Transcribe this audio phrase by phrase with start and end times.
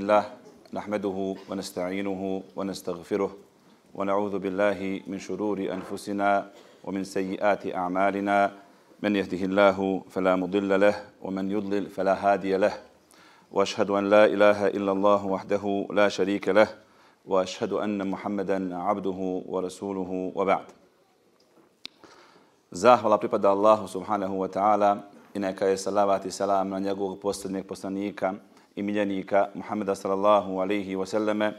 [0.00, 0.24] لله
[0.72, 1.18] نحمده
[1.50, 2.22] ونستعينه
[2.56, 3.30] ونستغفره
[3.94, 6.30] ونعوذ بالله من شرور أنفسنا
[6.84, 8.38] ومن سيئات أعمالنا.
[9.04, 9.78] من يهده الله
[10.08, 12.72] فلا مضل له ومن يضلل فلا هادي له.
[13.52, 16.68] وأشهد أن لا إله إلا الله وحده لا شريك له
[17.28, 19.20] وأشهد أن محمدا عبده
[19.52, 20.66] ورسوله وبعد.
[22.72, 25.04] Zahvala pripada Allahu subhanahu wa ta'ala
[25.34, 28.34] i neka je salavat i salam na njegovog posljednjeg poslanika
[28.80, 31.52] i miljenika Muhammeda sallallahu alaihi wa sallame,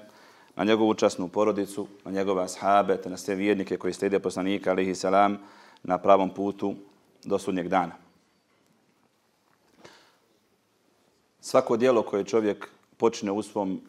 [0.55, 4.95] na njegovu časnu porodicu, na njegove ashabe, te na sve vjernike koji slijede poslanika alaihi
[4.95, 5.37] salam
[5.83, 6.75] na pravom putu
[7.23, 7.91] do sudnjeg dana.
[11.41, 13.81] Svako dijelo koje čovjek počne u svom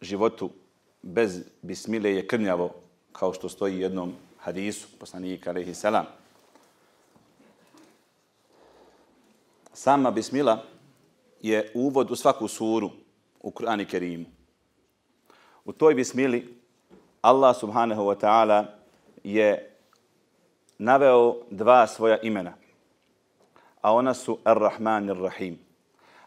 [0.00, 0.50] životu
[1.02, 2.74] bez bismile je krnjavo,
[3.12, 6.06] kao što stoji u jednom hadisu poslanika alaihi salam.
[9.72, 10.64] Sama bismila
[11.40, 12.90] je uvod u svaku suru
[13.40, 14.24] u Kur'ani Kerimu.
[15.64, 16.60] U toj bismili
[17.22, 18.64] Allah subhanahu wa ta'ala
[19.24, 19.76] je
[20.78, 22.52] naveo dva svoja imena,
[23.80, 25.56] a ona su Ar-Rahman i Ar-Rahim.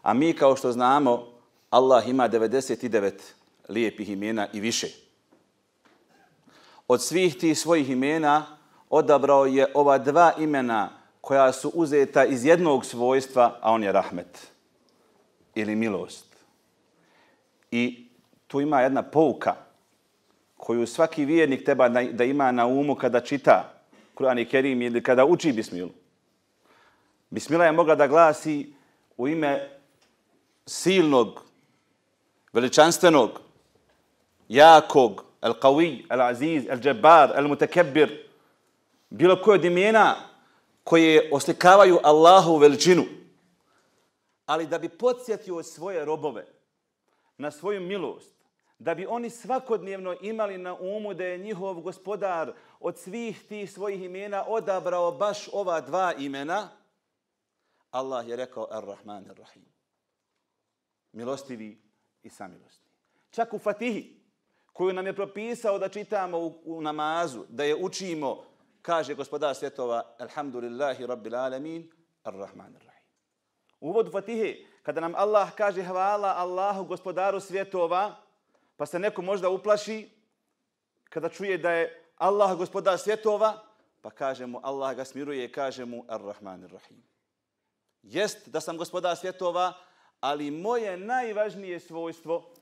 [0.02, 1.26] A mi kao što znamo,
[1.70, 3.12] Allah ima 99
[3.68, 4.88] lijepih imena i više.
[6.88, 8.46] Od svih tih svojih imena
[8.90, 10.90] odabrao je ova dva imena
[11.20, 14.53] koja su uzeta iz jednog svojstva, a on je rahmet
[15.54, 16.26] ili milost.
[17.70, 18.06] I
[18.46, 19.54] tu ima jedna pouka
[20.56, 23.74] koju svaki vjernik treba da ima na umu kada čita
[24.14, 25.90] Kur'an i Kerim ili kada uči Bismilu.
[27.30, 28.72] Bismila je mogla da glasi
[29.16, 29.68] u ime
[30.66, 31.42] silnog,
[32.52, 33.40] veličanstvenog,
[34.48, 38.08] jakog, el-qawi, el-aziz, el-džebar, el-mutekebbir,
[39.10, 40.14] bilo koje od imena
[40.84, 43.04] koje oslikavaju Allahu veličinu,
[44.46, 46.46] ali da bi podsjetio svoje robove
[47.38, 48.34] na svoju milost,
[48.78, 54.02] da bi oni svakodnevno imali na umu da je njihov gospodar od svih tih svojih
[54.02, 56.68] imena odabrao baš ova dva imena,
[57.90, 59.64] Allah je rekao Ar-Rahman Ar-Rahim.
[61.12, 61.82] Milostivi
[62.22, 62.90] i samilostni.
[63.30, 64.20] Čak u Fatihi,
[64.72, 68.44] koju nam je propisao da čitamo u, u namazu, da je učimo
[68.82, 71.90] kaže gospodar svjetova, Alhamdulillahi Rabbil Alamin,
[72.24, 72.93] Ar-Rahman Ar-Rahim.
[73.84, 78.16] Uvodu Fatihe, kada nam Allah kaže hvala Allahu gospodaru svjetova,
[78.76, 80.08] pa se neko možda uplaši
[81.12, 83.60] kada čuje da je Allah gospodar svjetova,
[84.00, 87.02] pa kaže mu Allah ga smiruje i kaže mu Ar-Rahman Ar-Rahim.
[88.02, 89.72] Jest da sam gospodar svjetova,
[90.20, 92.54] ali moje najvažnije svojstvo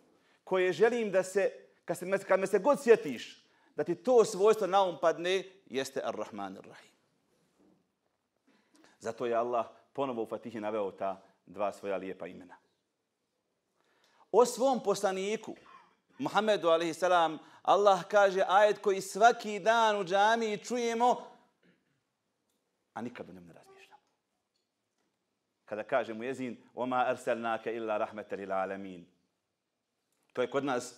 [0.44, 1.52] koje želim da se,
[1.84, 3.46] kad, se, kad me se god sjetiš,
[3.76, 6.92] da ti to svojstvo naum padne, jeste Ar-Rahman Ar-Rahim.
[8.98, 12.55] Zato je Allah ponovo u Fatihi naveo ta dva svoja lijepa imena.
[14.31, 15.55] O svom poslaniku,
[16.17, 17.03] Muhammedu a.s.
[17.61, 21.17] Allah kaže ajet koji svaki dan u džami čujemo,
[22.93, 24.01] a nikad o njemu ne razmišljamo.
[25.65, 29.05] Kada kaže mu jezin, oma arsalnake illa rahmetel ila alamin.
[30.33, 30.93] To je kod nas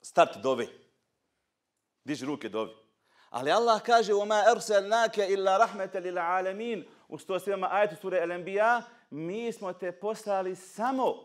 [0.00, 0.66] start dove.
[2.04, 2.72] Diži ruke dovi.
[3.30, 7.67] Ali Allah kaže وَمَا أَرْسَلْنَاكَ إِلَّا رَحْمَةً لِلْعَالَمِينَ U 107.
[7.71, 11.15] ajetu sure El-Anbiya mi smo te poslali samo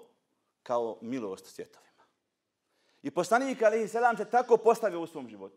[0.62, 2.04] kao milost svjetovima.
[3.02, 5.56] I poslanik alaihi selam, se tako postavio u svom životu.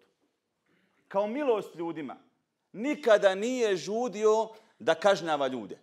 [1.08, 2.16] Kao milost ljudima.
[2.72, 5.80] Nikada nije žudio da kažnjava ljude.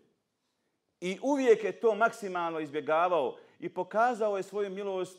[1.00, 5.18] I uvijek je to maksimalno izbjegavao i pokazao je svoju milost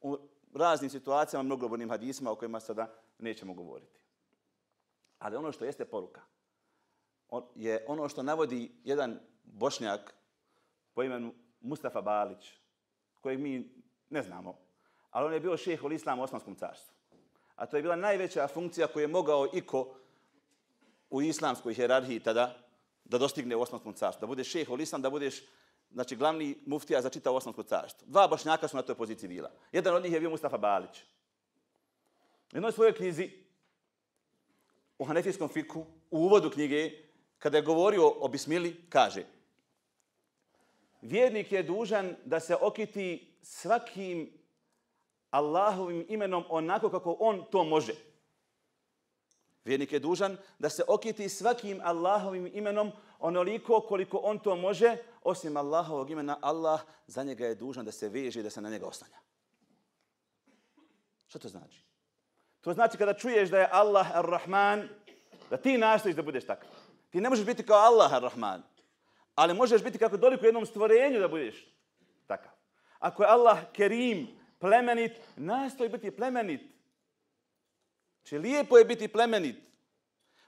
[0.00, 0.18] u
[0.54, 4.00] raznim situacijama, mnogobornim hadisima o kojima sada nećemo govoriti.
[5.18, 6.20] Ali ono što jeste poruka
[7.54, 10.14] je ono što navodi jedan bošnjak
[10.94, 12.52] po imenu Mustafa Balić,
[13.20, 13.70] kojeg mi
[14.10, 14.58] ne znamo,
[15.10, 16.94] ali on je bio šeheh u Islamu u Osmanskom carstvu.
[17.56, 19.94] A to je bila najveća funkcija koju je mogao iko
[21.10, 22.56] u islamskoj hjerarhiji tada
[23.04, 24.20] da dostigne u Osmanskom carstvu.
[24.20, 25.42] Da budeš šeheh u Islam, da budeš
[25.90, 28.06] znači, glavni muftija za čitao Osmansko carstvo.
[28.08, 29.50] Dva bošnjaka su na toj poziciji bila.
[29.72, 31.02] Jedan od njih je bio Mustafa Balić.
[32.52, 33.30] U jednoj svojoj knjizi
[34.98, 35.80] u Hanefijskom fiku,
[36.10, 37.07] u uvodu knjige,
[37.38, 39.24] kada je govorio o bismili, kaže
[41.02, 44.32] Vjernik je dužan da se okiti svakim
[45.30, 47.94] Allahovim imenom onako kako on to može.
[49.64, 55.56] Vjernik je dužan da se okiti svakim Allahovim imenom onoliko koliko on to može, osim
[55.56, 58.86] Allahovog imena, Allah za njega je dužan da se veže i da se na njega
[58.86, 59.16] oslanja.
[61.26, 61.84] Što to znači?
[62.60, 64.88] To znači kada čuješ da je Allah ar-Rahman,
[65.50, 66.68] da ti nastojiš da budeš takav.
[67.10, 68.62] Ti ne možeš biti kao Allah ar-Rahman,
[69.34, 71.76] ali možeš biti kako doliko jednom stvorenju da budeš
[72.26, 72.52] takav.
[72.98, 74.28] Ako je Allah kerim,
[74.58, 76.60] plemenit, nastoj biti plemenit.
[78.22, 79.56] Či lijepo je biti plemenit.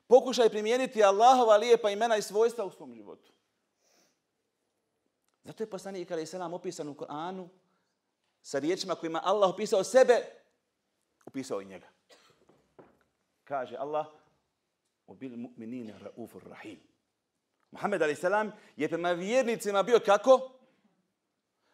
[0.07, 3.33] Pokušaj primijeniti Allahova lijepa imena i svojstva u svom životu.
[5.45, 7.49] Zato je poslanik Ali Selam opisan u Koranu
[8.43, 10.25] sa riječima kojima Allah opisao sebe,
[11.27, 11.87] opisao i njega.
[13.45, 14.07] Kaže Allah,
[15.11, 16.79] o bil mu'minine raufur rahim.
[17.71, 18.25] Muhammed a.s.
[18.77, 20.53] je prema vjernicima bio kako?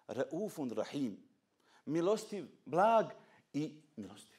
[0.09, 1.19] Raufun rahim.
[1.87, 3.07] Milostiv, blag
[3.53, 4.39] i milostiv.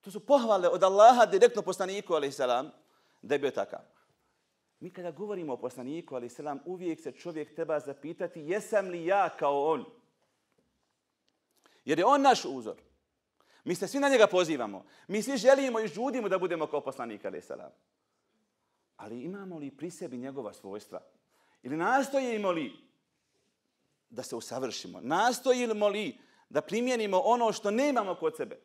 [0.00, 2.38] To su pohvale od Allaha direktno poslaniku a.s.
[3.22, 3.80] da je bio takav.
[4.80, 6.40] Mi kada govorimo o poslaniku a.s.
[6.64, 9.84] uvijek se čovjek treba zapitati jesam li ja kao on?
[11.84, 12.87] Jer je on naš uzor.
[13.68, 14.84] Mi se svi na njega pozivamo.
[15.08, 17.50] Mi svi želimo i žudimo da budemo kao poslanik a.s
[18.96, 21.00] ali imamo li pri sebi njegova svojstva?
[21.62, 22.72] Ili nastojimo li
[24.10, 25.00] da se usavršimo?
[25.02, 26.18] Nastojimo li
[26.48, 28.60] da primjenimo ono što nemamo kod sebe?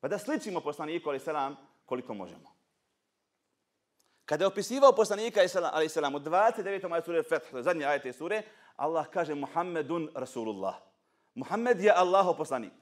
[0.00, 1.56] Pa da sličimo poslaniku, ali salam,
[1.86, 2.54] koliko možemo.
[4.24, 5.40] Kada je opisivao poslanika,
[5.72, 6.88] ali salam, u 29.
[6.88, 8.42] maja sure Feth, zadnje ajete sure,
[8.76, 10.74] Allah kaže Muhammedun Rasulullah.
[11.34, 12.72] Muhammed je Allaho poslanik.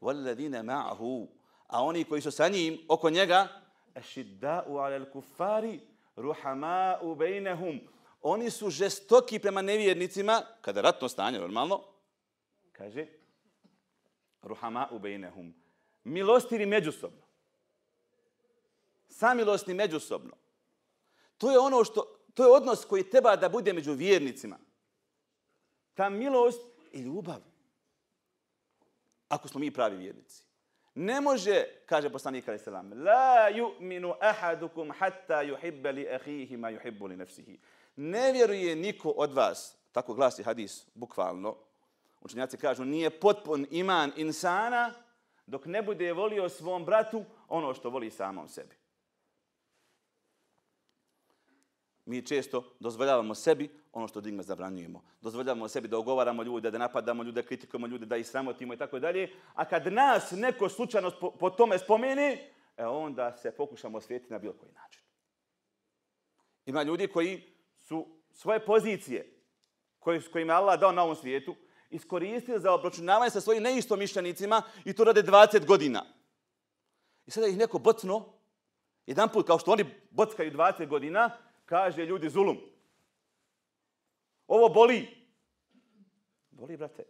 [0.00, 1.26] وَالَّذِينَ مَعْهُ
[1.66, 3.48] A oni koji su sa njim, oko njega,
[3.94, 5.78] Ešidda'u عَلَى الْكُفَّارِ
[6.18, 7.80] رُحَمَاءُ بَيْنَهُمْ
[8.22, 11.82] Oni su žestoki prema nevjernicima, kada ratno stanje, normalno,
[12.72, 13.06] kaže,
[14.42, 15.54] ruhama'u bejnehum.
[16.04, 17.22] Milostivi međusobno.
[19.08, 20.36] Samilostni međusobno.
[21.38, 24.58] To je ono što, to je odnos koji treba da bude među vjernicima.
[25.94, 26.62] Ta milost
[26.92, 27.42] i ljubav.
[29.28, 30.44] Ako smo mi pravi vjernici.
[30.94, 37.08] Ne može, kaže poslanik alaih selam, la yu'minu ahadukum hatta yuhibba li akhihi ma yuhibbu
[37.08, 37.58] li nafsihi.
[37.96, 41.56] Ne vjeruje niko od vas, tako glasi hadis bukvalno.
[42.20, 44.94] Učenjaci kažu nije potpun iman insana
[45.46, 48.76] dok ne bude volio svom bratu ono što voli samom sebi.
[52.04, 55.02] Mi često dozvoljavamo sebi ono što digme zabranjujemo.
[55.20, 58.98] Dozvoljavamo sebi da ogovaramo ljude, da napadamo ljude, kritikujemo ljude, da ih sramotimo i tako
[58.98, 59.30] dalje.
[59.54, 62.38] A kad nas neko slučajno po, po tome spomeni,
[62.76, 65.02] e onda se pokušamo osvijetiti na bilo koji način.
[66.66, 67.42] Ima ljudi koji
[67.76, 69.38] su svoje pozicije
[69.98, 71.54] koje, koje im je Allah dao na ovom svijetu
[71.90, 76.04] iskoristili za obračunavanje sa svojim neistomišljenicima i to rade 20 godina.
[77.26, 78.32] I sada ih neko bocno,
[79.06, 81.30] jedan put kao što oni bockaju 20 godina,
[81.64, 82.58] kaže ljudi zulum.
[84.48, 85.08] Ovo boli.
[86.50, 87.04] Boli, brate.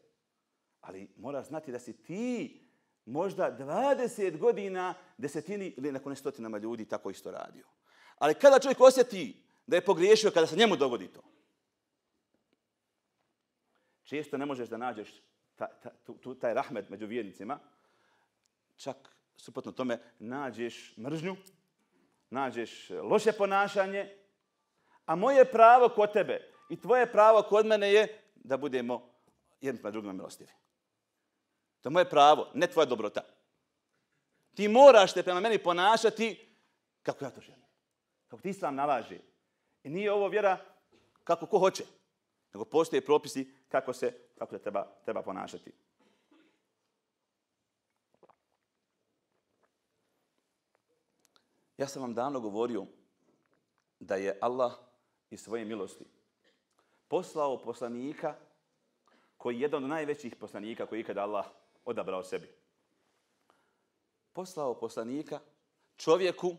[0.81, 2.61] Ali moraš znati da si ti
[3.05, 7.67] možda 20 godina desetini ili nakon stotinama ljudi tako isto radio.
[8.19, 11.23] Ali kada čovjek osjeti da je pogriješio, kada se njemu dogodi to,
[14.03, 15.23] često ne možeš da nađeš
[15.57, 15.91] ta, ta,
[16.23, 17.59] tu, taj rahmet među vjernicima,
[18.77, 18.97] čak
[19.37, 21.37] suprotno tome nađeš mržnju,
[22.31, 24.17] nađeš loše ponašanje,
[25.07, 29.11] a moje pravo kod tebe i tvoje pravo kod mene je da budemo
[29.61, 30.51] jedni prema drugima milostivi.
[31.81, 33.21] To je moje pravo, ne tvoja dobrota.
[34.55, 36.49] Ti moraš te prema meni ponašati
[37.03, 37.65] kako ja to želim.
[38.29, 39.19] Kako ti islam nalaže.
[39.85, 40.59] I nije ovo vjera
[41.25, 41.85] kako ko hoće.
[42.55, 45.73] Nego postoje propisi kako se, kako se treba, treba ponašati.
[51.77, 52.87] Ja sam vam davno govorio
[54.01, 54.73] da je Allah
[55.31, 56.05] iz svoje milosti
[57.09, 58.37] poslao poslanika
[59.37, 61.47] koji je jedan od najvećih poslanika koji je ikada Allah
[61.85, 62.49] odabrao sebi.
[64.33, 65.41] Poslao poslanika
[65.97, 66.57] čovjeku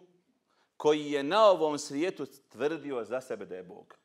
[0.77, 3.97] koji je na ovom svijetu tvrdio za sebe da je Bog.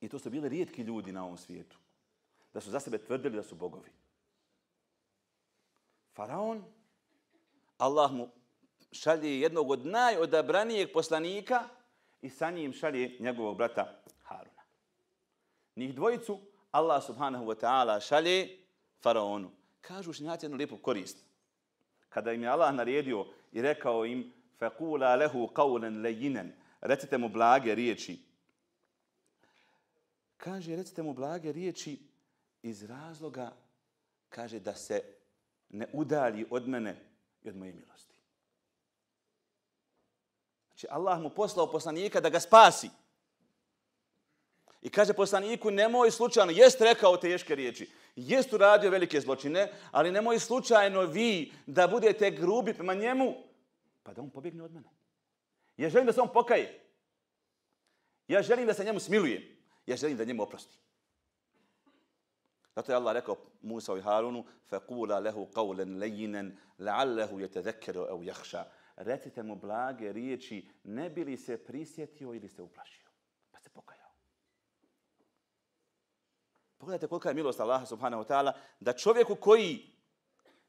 [0.00, 1.78] I to su bili rijetki ljudi na ovom svijetu.
[2.52, 3.90] Da su za sebe tvrdili da su bogovi.
[6.14, 6.64] Faraon,
[7.78, 8.28] Allah mu
[8.92, 11.68] šalje jednog od najodabranijeg poslanika
[12.21, 14.61] i sa njim šalje njegovog brata Haruna.
[15.75, 16.39] Njih dvojicu
[16.71, 18.57] Allah subhanahu wa ta'ala šalje
[19.01, 19.51] faraonu.
[19.81, 21.17] Kažu šinjaci jednu lijepu korist.
[22.09, 26.51] Kada im je Allah naredio i rekao im فَقُولَ لَهُ قَوْلًا لَيِّنًا
[26.81, 28.19] Recite mu blage riječi.
[30.37, 31.99] Kaže, recite mu blage riječi
[32.61, 33.51] iz razloga,
[34.29, 35.01] kaže, da se
[35.69, 36.95] ne udalji od mene
[37.43, 38.08] i od moje milosti.
[40.79, 42.89] Znači, Allah mu poslao poslanika da ga spasi.
[44.81, 50.39] I kaže poslaniku, nemoj slučajno, jest rekao teške riječi, jest uradio velike zločine, ali nemoj
[50.39, 53.33] slučajno vi da budete grubi prema njemu,
[54.03, 54.89] pa da on pobjegne od mene.
[55.77, 56.79] Ja želim da se on pokaje.
[58.27, 59.43] Ja želim da se njemu smilujem.
[59.87, 60.77] Ja želim da njemu oprosti.
[62.75, 68.63] Zato je Allah rekao Musa i Harunu فَقُولَ لَهُ قَوْلًا لَيِّنًا لَعَلَّهُ يَتَذَكَّرُ أَوْ يَخْشَى
[69.02, 73.08] Recite mu blage riječi, ne bi li se prisjetio ili se uplašio.
[73.50, 74.10] Pa se pokajao.
[76.78, 79.90] Pogledajte kolika je milost Allaha subhanahu wa ta'ala da čovjeku koji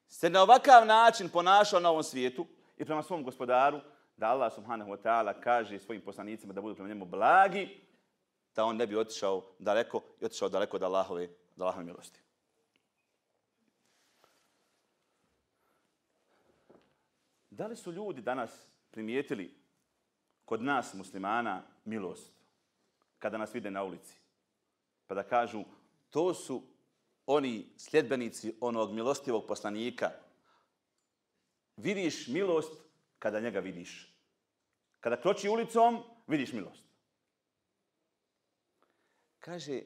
[0.07, 2.47] se na ovakav način ponašao na ovom svijetu
[2.77, 3.79] i prema svom gospodaru,
[4.17, 7.81] da Allah subhanahu wa ta'ala kaže svojim poslanicima da budu prema njemu blagi,
[8.55, 11.23] da on ne bi otišao daleko i otišao daleko od Allahove,
[11.55, 12.21] od Allahove milosti.
[17.51, 19.55] Da li su ljudi danas primijetili
[20.45, 22.31] kod nas muslimana milost
[23.19, 24.17] kada nas vide na ulici?
[25.07, 25.63] Pa da kažu,
[26.09, 26.63] to su
[27.25, 30.11] oni sljedbenici onog milostivog poslanika.
[31.77, 32.83] Vidiš milost
[33.19, 34.15] kada njega vidiš.
[34.99, 36.83] Kada kroči ulicom, vidiš milost.
[39.39, 39.81] Kaže,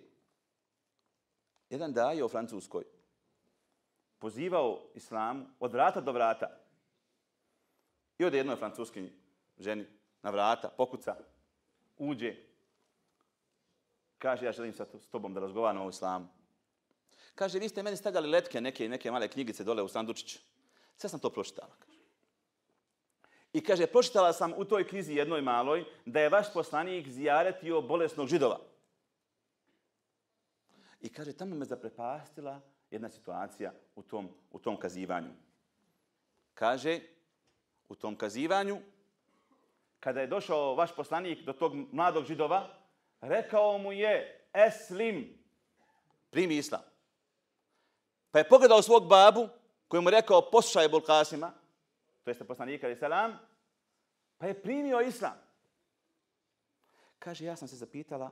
[1.70, 2.84] jedan daje u Francuskoj
[4.20, 6.65] pozivao islamu od vrata do vrata.
[8.18, 9.12] I ode jednoj francuskinji,
[9.60, 9.86] ženi
[10.22, 11.16] na vrata, pokuca,
[11.98, 12.36] uđe,
[14.18, 16.28] kaže, ja želim sa s tobom da razgovaram o islamu.
[17.36, 20.40] Kaže, vi ste meni stavljali letke, neke, neke male knjigice dole u sandučiću.
[20.98, 21.76] Sve sam to pročitala.
[21.80, 22.00] Kaže.
[23.54, 28.28] I kaže, pročitala sam u toj knjizi jednoj maloj da je vaš poslanik zijaretio bolesnog
[28.28, 28.60] židova.
[31.02, 35.30] I kaže, tamo me zaprepastila jedna situacija u tom, u tom kazivanju.
[36.54, 37.00] Kaže,
[37.90, 38.78] u tom kazivanju,
[40.00, 42.68] kada je došao vaš poslanik do tog mladog židova,
[43.22, 45.38] rekao mu je, eslim,
[46.30, 46.82] primi islam.
[48.32, 49.50] Pa je pogledao svog babu,
[49.88, 51.52] koji mu rekao, poslušaj Bulkasima,
[52.24, 53.40] to jeste poslanika ali selam,
[54.38, 55.38] pa je primio islam.
[57.20, 58.32] Kaže, ja sam se zapitala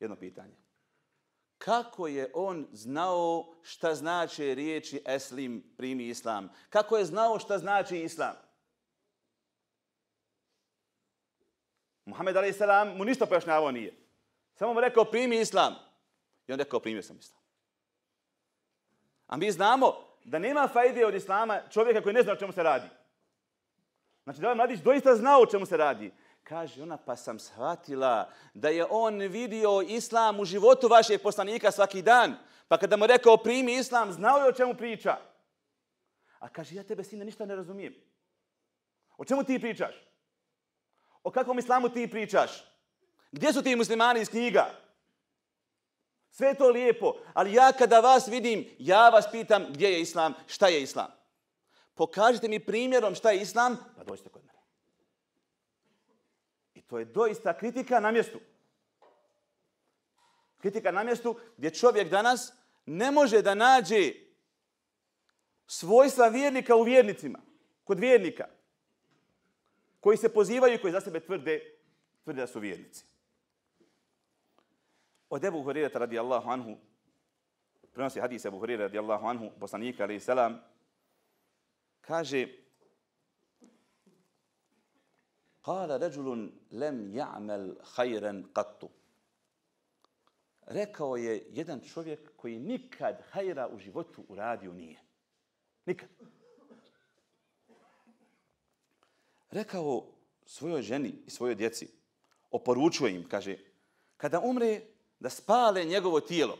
[0.00, 0.67] jedno pitanje.
[1.58, 6.48] Kako je on znao šta znači riječi eslim primi islam?
[6.70, 8.36] Kako je znao šta znači islam?
[12.04, 12.60] Muhammed a.s.
[12.96, 13.96] mu ništa pojašnjavao nije.
[14.54, 15.74] Samo mu rekao primi islam.
[16.46, 17.42] I on rekao primio sam islam.
[19.26, 22.62] A mi znamo da nema fajde od islama čovjeka koji ne zna o čemu se
[22.62, 22.88] radi.
[24.24, 26.12] Znači da ovaj mladić doista znao o čemu se radi.
[26.48, 32.02] Kaže ona, pa sam shvatila da je on vidio islam u životu vašeg poslanika svaki
[32.02, 32.34] dan.
[32.68, 35.16] Pa kada mu rekao primi islam, znao je o čemu priča.
[36.38, 37.94] A kaže, ja tebe sine ništa ne razumijem.
[39.16, 39.94] O čemu ti pričaš?
[41.22, 42.64] O kakvom islamu ti pričaš?
[43.32, 44.70] Gdje su ti muslimani iz knjiga?
[46.30, 50.68] Sve to lijepo, ali ja kada vas vidim, ja vas pitam gdje je islam, šta
[50.68, 51.08] je islam.
[51.94, 54.37] Pokažite mi primjerom šta je islam, pa dođite kod
[56.88, 58.40] to je doista kritika na mjestu.
[60.58, 62.52] Kritika na mjestu gdje čovjek danas
[62.86, 64.12] ne može da nađe
[65.66, 67.38] svojstva vjernika u vjernicima,
[67.84, 68.48] kod vjernika,
[70.00, 71.76] koji se pozivaju i koji za sebe tvrde,
[72.24, 73.04] tvrde da su vjernici.
[75.30, 76.76] Od Ebu Hurirata radijallahu anhu,
[77.92, 80.60] prenosi hadis Ebu Hurirata radijallahu anhu, poslanika alaihi salam,
[82.00, 82.48] kaže,
[85.68, 88.88] Kala ređulun lem ja'mel hajren kattu.
[90.66, 95.00] Rekao je jedan čovjek koji nikad hajra u životu uradio nije.
[95.86, 96.08] Nikad.
[99.50, 100.06] Rekao
[100.46, 101.88] svojoj ženi i svojoj djeci,
[102.50, 103.58] oporučuje im, kaže,
[104.16, 104.80] kada umre,
[105.20, 106.58] da spale njegovo tijelo.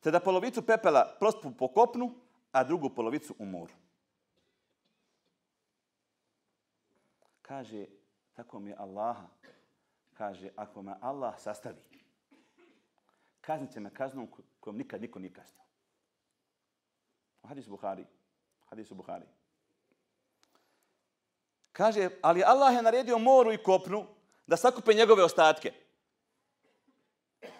[0.00, 2.14] Te da polovicu pepela prospu po kopnu,
[2.52, 3.72] a drugu polovicu u moru.
[7.44, 7.86] Kaže,
[8.32, 9.28] tako mi je Allaha.
[10.14, 11.82] Kaže, ako me Allah sastavi,
[13.40, 14.28] kaznit će me kaznom
[14.60, 15.62] kojom nikad niko nije kaznio.
[17.42, 18.06] U hadisu Buhari.
[18.66, 19.26] Hadisu Buhari.
[21.72, 24.06] Kaže, ali Allah je naredio moru i kopnu
[24.46, 25.72] da sakupe njegove ostatke.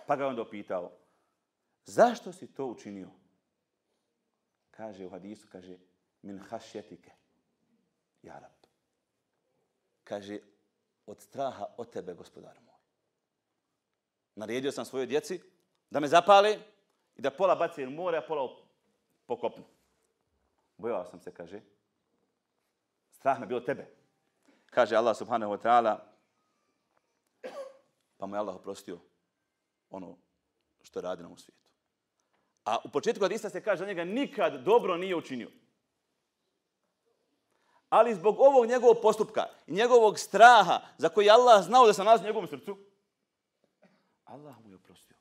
[0.06, 0.92] Pa ga onda opitao,
[1.84, 3.10] zašto si to učinio?
[4.70, 5.78] Kaže u hadisu, kaže,
[6.22, 7.10] min hašjetike,
[8.22, 8.63] jarab.
[10.04, 10.38] Kaže,
[11.06, 12.80] od straha od tebe, gospodar moj.
[14.34, 15.40] Naredio sam svojoj djeci
[15.90, 16.58] da me zapale
[17.16, 18.56] i da pola baci u more, a pola
[19.26, 19.64] pokopnu.
[20.76, 21.60] Bojao sam se, kaže,
[23.10, 23.86] strah me bilo tebe.
[24.70, 25.98] Kaže Allah subhanahu wa ta'ala,
[28.16, 28.98] pa mu je Allah oprostio
[29.90, 30.16] ono
[30.82, 31.68] što je radi na ovom svijetu.
[32.64, 35.50] A u početku hadisa se kaže za njega nikad dobro nije učinio.
[37.88, 42.24] Ali zbog ovog njegovog postupka i njegovog straha za koji Allah znao da se nalazi
[42.24, 42.76] u njegovom srcu,
[44.24, 45.16] Allah mu je oprostio.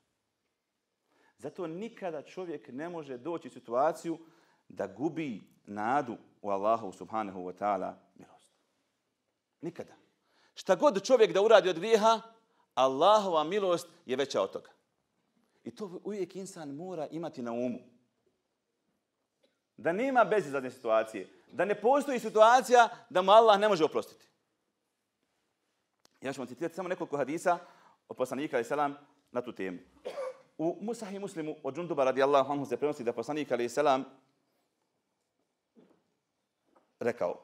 [1.38, 4.20] Zato nikada čovjek ne može doći u situaciju
[4.70, 8.54] da gubi nadu u Allahu subhanahu wa ta'ala milost.
[9.62, 9.94] Nikada.
[10.56, 12.22] Šta god čovjek da uradi od grijeha,
[12.74, 14.70] Allahova milost je veća od toga.
[15.64, 17.80] I to uvijek insan mora imati na umu.
[19.78, 21.30] Da nema bezizadne situacije.
[21.54, 24.28] Da ne postoji situacija da mu Allah ne može oprostiti.
[26.22, 27.60] Ja ću vam citirati samo nekoliko hadisa
[28.08, 28.96] od poslanika alaih salam
[29.32, 29.80] na tu temu.
[30.58, 34.06] U Musahi Muslimu od Džunduba radijallahu anhu se prenosi da poslanik alaih salam
[37.00, 37.40] rekao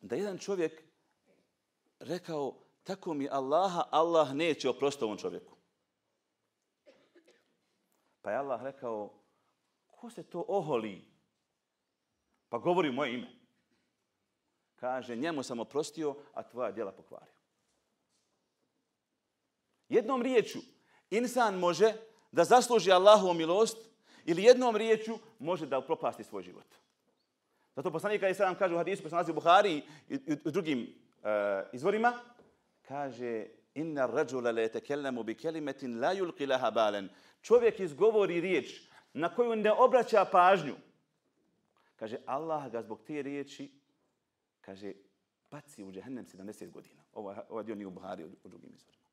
[0.00, 0.82] da jedan čovjek
[2.00, 5.56] rekao tako mi Allaha, Allah neće oprostiti ovom čovjeku.
[8.22, 9.10] Pa je Allah rekao,
[9.86, 11.13] ko se to oholi?
[12.54, 13.26] Pa govori moje ime.
[14.76, 17.34] Kaže, njemu sam oprostio, a tvoja djela pokvario.
[19.88, 20.58] Jednom riječu,
[21.10, 21.92] insan može
[22.32, 23.78] da zasluži Allahovu milost
[24.24, 26.66] ili jednom riječu može da propasti svoj život.
[27.76, 30.50] Zato poslanik kada se nam kaže u hadisu koji se nalazi u Buhari i u
[30.50, 31.26] drugim uh,
[31.72, 32.12] izvorima,
[32.82, 37.08] kaže inna rajula la yatakallamu bi kalimatin la yulqi laha balan.
[37.42, 40.74] Čovjek izgovori riječ na koju ne obraća pažnju.
[41.96, 43.70] Kaže Allah ga zbog te riječi
[44.60, 44.92] kaže
[45.50, 47.02] baci u džehennem 70 godina.
[47.12, 49.04] Ovo ovo ovaj dio nije u Buhari u drugim izvorima.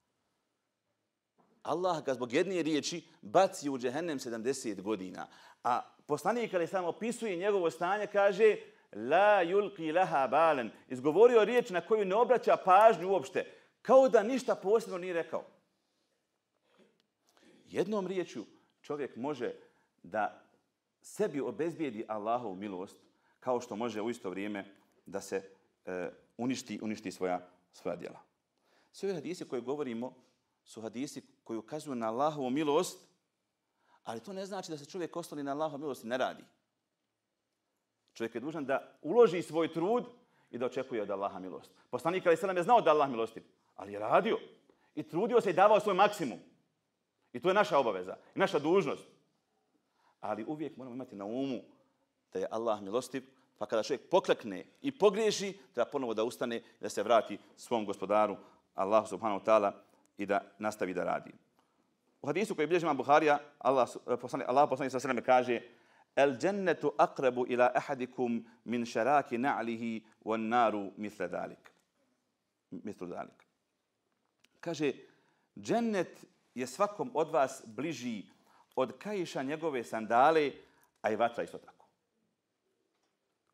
[1.63, 5.27] Allah ga zbog jedne riječi baci u džehennem 70 godina.
[5.63, 8.58] A poslanik kada samo opisuje njegovo stanje kaže
[8.93, 10.71] la yulqi laha balen.
[10.88, 13.45] Izgovorio riječ na koju ne obraća pažnju uopšte.
[13.82, 15.43] Kao da ništa posebno nije rekao.
[17.65, 18.45] Jednom riječju
[18.82, 19.53] čovjek može
[20.03, 20.40] da
[21.01, 22.97] sebi obezbijedi Allahovu milost
[23.39, 24.65] kao što može u isto vrijeme
[25.05, 25.49] da se
[25.85, 28.19] e, uništi, uništi svoja, svoja djela.
[28.91, 30.13] Sve ove hadise koje govorimo
[30.63, 33.07] su hadisi koji ukazuju na Allahovu milost,
[34.03, 36.43] ali to ne znači da se čovjek ostali na Allahovu milost i ne radi.
[38.13, 40.05] Čovjek je dužan da uloži svoj trud
[40.51, 41.71] i da očekuje od Allaha milost.
[41.89, 43.43] Poslanik Ali Selam je znao da Allah milostiv,
[43.75, 44.37] ali je radio
[44.95, 46.39] i trudio se i davao svoj maksimum.
[47.33, 49.07] I to je naša obaveza i naša dužnost.
[50.21, 51.62] Ali uvijek moramo imati na umu
[52.34, 53.23] da je Allah milostiv,
[53.57, 58.38] pa kada čovjek poklekne i pogriješi, treba ponovo da ustane da se vrati svom gospodaru,
[58.75, 59.71] Allahu subhanahu wa ta'ala,
[60.17, 61.31] i da nastavi da radi.
[62.21, 65.62] U hadisu koji bilježi imam Buharija, Allah, eh, poslani, Allah poslani sa sveme kaže
[66.15, 71.71] El džennetu akrabu ila ahadikum min šaraki na'lihi wan naru misle dalik.
[72.71, 73.45] Misle dalik.
[74.60, 74.93] Kaže,
[75.60, 78.23] džennet je svakom od vas bliži
[78.75, 80.51] od kajiša njegove sandale,
[81.01, 81.86] a i vatra isto tako.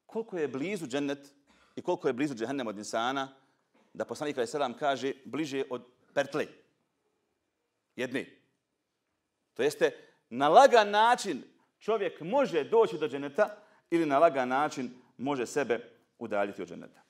[0.05, 1.33] Koliko je blizu džennet
[1.75, 3.33] i koliko je blizu džehennem od insana,
[3.93, 6.45] da poslanik Ali Selam kaže bliže od pertle.
[7.95, 8.25] Jedni.
[9.53, 9.91] To jeste,
[10.29, 11.43] na lagan način
[11.79, 13.57] čovjek može doći do dženeta
[13.89, 15.79] ili na lagan način može sebe
[16.19, 17.01] udaljiti od dženeta.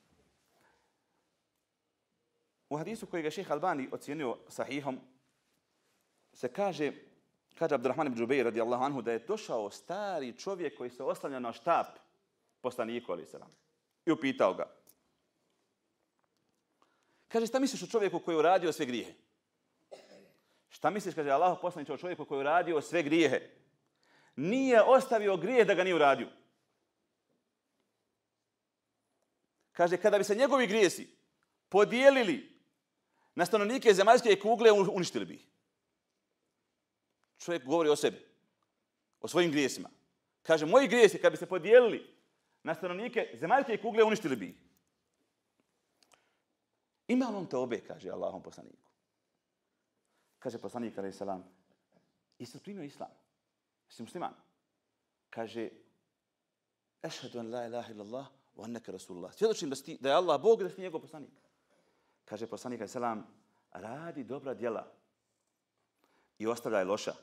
[2.69, 4.99] U hadisu koji ga šeha Albani ocijenio sahihom,
[6.33, 6.91] se kaže,
[7.59, 11.53] kaže Abdurrahman ibn Džubeir radijallahu anhu, da je došao stari čovjek koji se oslanja na
[11.53, 11.87] štap
[12.61, 13.39] poslaniku, ali se
[14.05, 14.77] I upitao ga.
[17.27, 19.13] Kaže, šta misliš o čovjeku koji je uradio sve grijehe?
[20.69, 23.41] Šta misliš, kaže Allah poslanić o čovjeku koji je uradio sve grijehe?
[24.35, 26.27] Nije ostavio grijeh da ga nije uradio.
[29.71, 31.17] Kaže, kada bi se njegovi grijesi
[31.69, 32.61] podijelili
[33.35, 35.47] na stanovnike zemaljske kugle, uništili bi ih.
[37.37, 38.25] Čovjek govori o sebi,
[39.21, 39.89] o svojim grijesima.
[40.43, 42.17] Kaže, moji grijesi, kad bi se podijelili
[42.63, 44.55] na stanovnike zemaljske kugle, uništili bi ih.
[47.07, 48.91] Ima on te obe, kaže Allahom poslaniku.
[50.39, 51.43] Kaže poslanik, alaih salam,
[52.39, 53.09] jesi primio islam?
[53.89, 54.33] Jesi musliman?
[55.29, 55.69] Kaže,
[57.03, 59.33] ešhedu an la ilaha illallah wa annaka rasulullah.
[59.33, 61.33] Svjedočim da, sti, da je Allah Bog da si njegov poslanik.
[62.25, 63.27] Kaže poslanik, alaih salam,
[63.71, 64.96] radi dobra djela
[66.37, 67.13] i ostavljaj loša.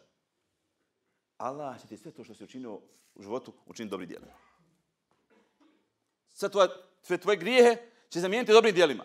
[1.36, 2.80] Allah će ti sve to što si učinio
[3.14, 4.32] u životu učiniti dobri djelima.
[6.32, 6.68] Sve tvoje,
[7.22, 7.76] tvoje grijehe
[8.08, 9.04] će zamijeniti dobrim djelima.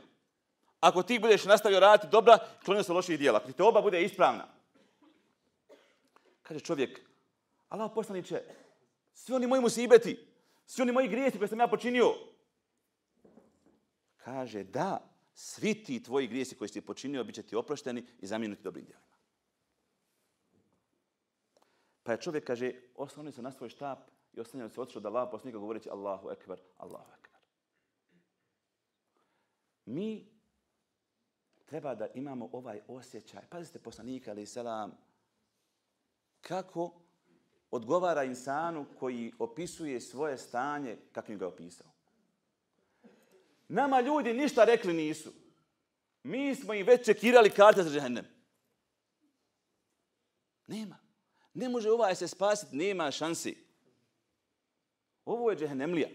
[0.80, 3.40] Ako ti budeš nastavio raditi dobra, klonio se loših djela.
[3.40, 4.48] Ako te oba bude ispravna.
[6.42, 7.02] Kaže čovjek,
[7.70, 8.44] Allah poslaniće,
[9.14, 10.28] svi oni moji musibeti,
[10.66, 12.14] svi oni moji grijesi koje sam ja počinio.
[14.18, 18.64] Kaže, da, svi ti tvoji grijesi koji si počinio bit će ti oprošteni i zamijenuti
[18.64, 19.09] dobrim djelima.
[22.04, 24.00] Pa je čovjek, kaže, osnovni se na svoj štap
[24.34, 27.40] i oslanjao se otišao da Allah poslanika govoreći Allahu ekber, Allahu ekber.
[29.86, 30.40] Mi
[31.66, 33.42] treba da imamo ovaj osjećaj.
[33.50, 34.98] Pazite, poslanika, ali selam,
[36.42, 36.94] kako
[37.72, 41.88] odgovara insanu koji opisuje svoje stanje kakvim ga je opisao.
[43.68, 45.34] Nama ljudi ništa rekli nisu.
[46.24, 48.26] Mi smo im već čekirali karte za džehennem.
[50.68, 51.09] Nema.
[51.54, 53.58] Ne može ovaj se spasiti, nema šansi.
[55.26, 56.10] Ovo je džehennemlija.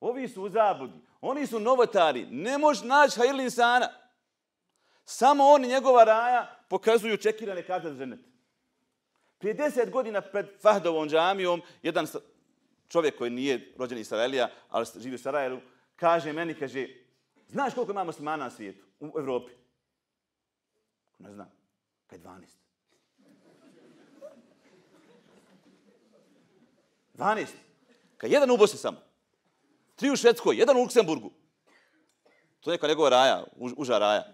[0.00, 0.98] Ovi su u zabudi.
[1.20, 2.26] Oni su novotari.
[2.30, 3.88] Ne može naći hajl insana.
[5.04, 8.20] Samo oni njegova raja pokazuju čekirane karte za ženet.
[9.38, 12.06] Prije deset godina pred Fahdovom džamijom, jedan
[12.88, 15.60] čovjek koji nije rođen iz Sarajlija, ali živi u Sarajelu,
[15.96, 16.88] kaže meni, kaže,
[17.48, 19.52] znaš koliko imamo muslimana na svijetu, u Evropi?
[21.18, 21.50] Ne znam.
[22.06, 22.63] Kaj 12.
[27.14, 27.46] 12.
[28.16, 28.98] Kaj jedan u Bosni samo.
[29.96, 31.30] Tri u Švedskoj, jedan u Luksemburgu.
[32.60, 33.44] To je neka njegova raja,
[33.76, 34.24] uža raja.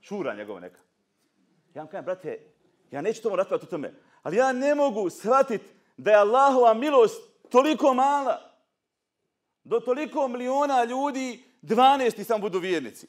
[0.00, 0.80] Šura njegova neka.
[1.74, 2.40] Ja vam kajem, brate,
[2.90, 5.64] ja neću tomu raspravati o tome, ali ja ne mogu shvatiti
[5.96, 8.54] da je Allahova milost toliko mala,
[9.64, 13.08] do toliko miliona ljudi, 12 i sam budu vjernici.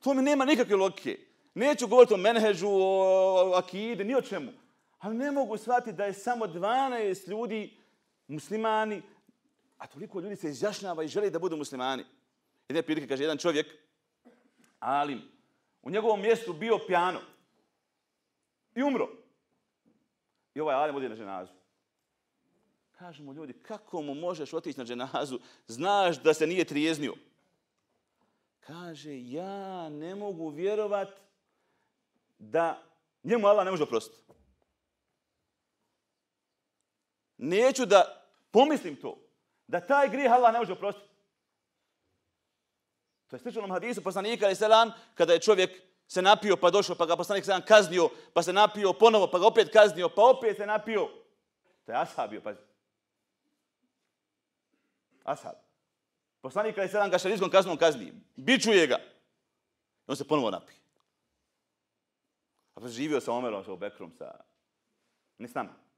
[0.00, 1.18] To mi nema nikakve logike.
[1.54, 4.52] Neću govoriti o menheđu, o akide, ni o čemu.
[5.00, 7.76] Ali ne mogu shvatiti da je samo 12 ljudi
[8.28, 9.02] muslimani,
[9.78, 12.04] a toliko ljudi se izjašnjava i želi da budu muslimani.
[12.68, 13.66] Jedne prilike kaže jedan čovjek,
[14.78, 15.20] ali
[15.82, 17.20] u njegovom mjestu bio pjano
[18.74, 19.08] i umro.
[20.54, 21.52] I ovaj alim odi na ženazu.
[22.92, 25.38] Kažemo ljudi, kako mu možeš otići na dženazu?
[25.66, 27.14] Znaš da se nije trijeznio.
[28.60, 31.08] Kaže, ja ne mogu vjerovat
[32.38, 32.82] da
[33.22, 34.30] njemu Allah ne može oprostiti.
[37.42, 39.18] Neću da pomislim to.
[39.66, 41.08] Da taj grijeh Allah ne može oprostiti.
[43.28, 45.70] To je slično hadisu poslanika ali selam kada je čovjek
[46.06, 49.46] se napio pa došao pa ga poslanik selam kaznio pa se napio ponovo pa ga
[49.46, 51.08] opet kaznio pa opet se napio.
[51.86, 52.52] To je ashabio pa
[55.24, 55.54] Ashab.
[56.40, 58.12] Poslanik ali selam ga šarijskom kaznom kazni.
[58.36, 58.96] Bičuje ga.
[58.96, 60.78] I on se ponovo napije.
[62.74, 64.40] A pa živio sa Omerom, sa Obekrom, sa...
[65.38, 65.89] Ne s nama.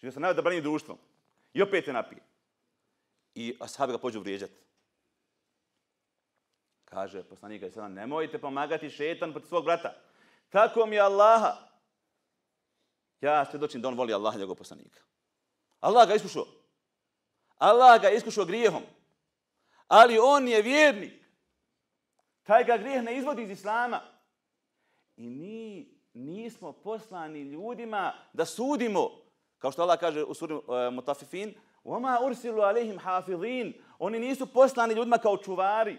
[0.00, 0.98] Živio sa najodabranijim društvom.
[1.52, 2.20] I opet je napije.
[3.34, 4.54] I ashabi ga pođu vrijeđati.
[6.84, 9.94] Kaže poslanik Ali Selam, nemojte pomagati šetan protiv svog brata.
[10.48, 11.56] Tako mi je Allaha.
[13.20, 15.00] Ja svjedočim da on voli Allaha njegov poslanika.
[15.80, 16.46] Allah ga iskušao.
[17.58, 18.82] Allah ga iskušao grijehom.
[19.88, 21.24] Ali on je vjernik.
[22.42, 24.00] Taj ga grijeh ne izvodi iz Islama.
[25.16, 29.27] I mi nismo poslani ljudima da sudimo.
[29.57, 30.61] Kao što Allah kaže u suri uh,
[30.91, 31.53] Mutafifin,
[31.85, 35.97] وَمَا أُرْسِلُوا عَلَيْهِمْ حَافِظِينَ Oni nisu poslani ljudima kao čuvari.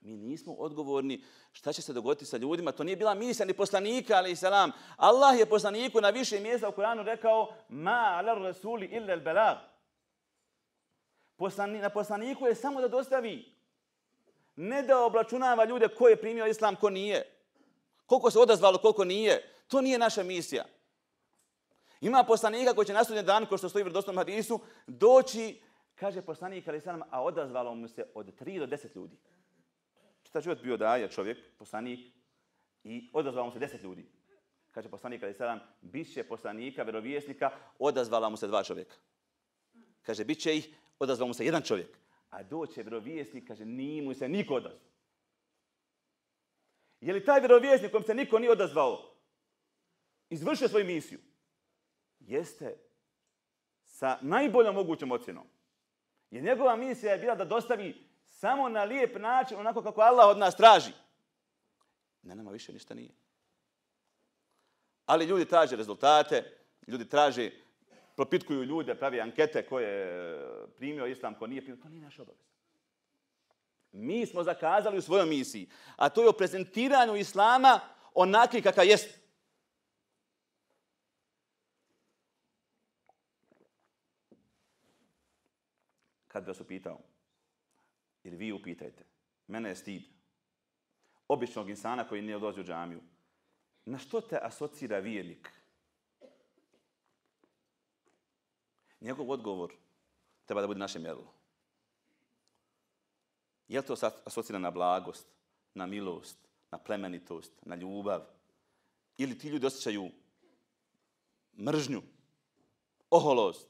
[0.00, 2.72] Mi nismo odgovorni šta će se dogoditi sa ljudima.
[2.72, 4.72] To nije bila misija ni poslanika, ali i salam.
[4.96, 9.56] Allah je poslaniku na više mjesta u Koranu rekao ma alar rasuli illa al balag.
[11.36, 13.52] Poslani, na poslaniku je samo da dostavi.
[14.56, 17.32] Ne da oblačunava ljude ko je primio islam, ko nije.
[18.06, 19.49] Koliko se odazvalo, koliko nije.
[19.71, 20.65] To nije naša misija.
[22.01, 25.61] Ima poslanika koji će na sudnji dan, ko što stoji u vrdosnom hadisu, doći,
[25.95, 29.17] kaže poslanik, ali sam, a odazvalo mu se od 3 do 10 ljudi
[30.23, 31.99] Šta život bio daja čovjek, poslanik,
[32.83, 34.05] i odazvalo mu se deset ljudi.
[34.71, 38.95] Kaže poslanik, ali sam, bit će poslanika, verovijesnika, odazvala mu se dva čovjeka.
[40.01, 41.97] Kaže, bit će ih, odazvalo mu se jedan čovjek.
[42.29, 44.91] A doće verovijesnik, kaže, nije mu se niko odazvao.
[47.01, 49.10] Je li taj verovijesnik kojem se niko nije odazvao,
[50.31, 51.19] izvršio svoju misiju?
[52.19, 52.77] Jeste
[53.83, 55.47] sa najboljom mogućom ocjenom.
[56.31, 60.37] Jer njegova misija je bila da dostavi samo na lijep način, onako kako Allah od
[60.37, 60.91] nas traži.
[62.21, 63.11] Na nama više ništa nije.
[65.05, 67.51] Ali ljudi traže rezultate, ljudi traže,
[68.15, 70.37] propitkuju ljude, pravi ankete ko je
[70.77, 71.83] primio islam, ko nije primio.
[71.83, 72.41] To nije naš obavez.
[73.91, 77.79] Mi smo zakazali u svojoj misiji, a to je o prezentiranju islama
[78.13, 79.20] onakvi kakav jeste.
[86.31, 86.99] Kad bi vas upitao,
[88.23, 89.03] Ili vi upitajte.
[89.47, 90.03] Mene je stid.
[91.27, 93.01] Običnog insana koji nije odlazi u džamiju.
[93.85, 95.51] Na što te asocira vijenik?
[99.01, 99.73] Njegov odgovor
[100.45, 101.33] treba da bude naše mjerilo.
[103.67, 105.27] Je li to asocira na blagost,
[105.73, 106.37] na milost,
[106.71, 108.21] na plemenitost, na ljubav?
[109.17, 110.09] Ili ti ljudi osjećaju
[111.59, 112.01] mržnju,
[113.09, 113.67] oholost.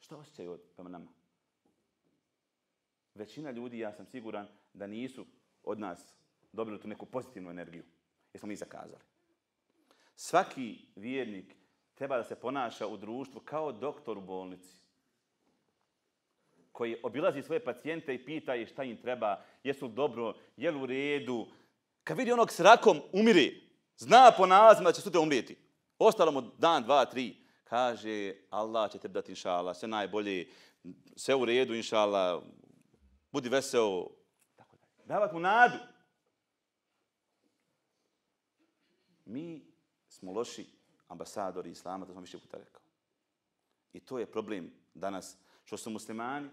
[0.00, 1.21] Što osjećaju prema nama?
[3.14, 5.26] Većina ljudi, ja sam siguran, da nisu
[5.62, 6.14] od nas
[6.52, 7.82] dobili tu neku pozitivnu energiju.
[8.32, 9.02] Jer smo mi zakazali.
[10.16, 11.54] Svaki vjernik
[11.94, 14.82] treba da se ponaša u društvu kao doktor u bolnici
[16.72, 20.86] koji obilazi svoje pacijente i pita ih šta im treba, jesu dobro, je li u
[20.86, 21.46] redu.
[22.04, 23.62] Kad vidi onog s rakom umiri,
[23.96, 25.56] zna po nalazima da će sutra umrijeti.
[25.98, 27.36] Ostalo mu dan, dva, tri.
[27.64, 30.48] Kaže, Allah će te dati inšala, sve najbolje,
[31.16, 32.42] sve u redu inšala,
[33.32, 34.08] budi veseo.
[34.56, 35.04] Tako da.
[35.04, 35.78] Davat mu nadu.
[39.24, 39.72] Mi
[40.08, 40.66] smo loši
[41.08, 42.82] ambasadori Islama, to smo više puta rekao.
[43.92, 46.50] I to je problem danas, što su muslimani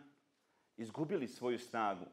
[0.77, 2.05] izgubili svoju snagu.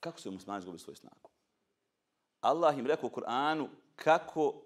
[0.00, 1.30] Kako su muslimani izgubili svoju snagu?
[2.40, 4.62] Allah im rekao u Kur'anu kako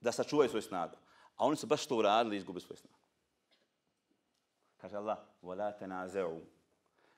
[0.00, 0.96] da sačuvaju svoju snagu.
[1.36, 2.95] A oni su baš to uradili i izgubili svoju snagu.
[4.85, 6.41] Kaže Allah, وَلَا تَنَازَعُوا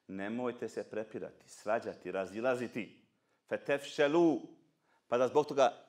[0.07, 3.05] Nemojte se prepirati, svađati, razilaziti.
[3.49, 4.39] فَتَفْشَلُوا
[5.07, 5.85] Pa da zbog toga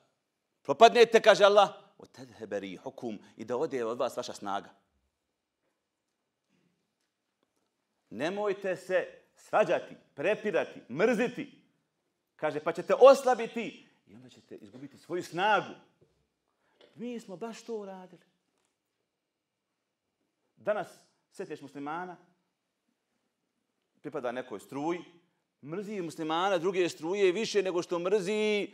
[0.61, 1.69] propadnete, kaže Allah,
[1.99, 4.69] وَتَدْهَبَرِي hukum I da ode od vas vaša snaga.
[8.09, 11.61] Nemojte se svađati, prepirati, mrziti.
[12.35, 15.73] Kaže, pa ćete oslabiti i onda ćete izgubiti svoju snagu.
[16.95, 18.21] Mi smo baš to uradili.
[20.55, 20.87] Danas
[21.32, 22.16] sjetiš muslimana,
[24.00, 25.04] pripada nekoj struji,
[25.62, 28.72] mrzi muslimana druge struje više nego što mrzi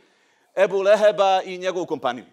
[0.55, 2.25] Ebu Leheba i njegovu kompaniju.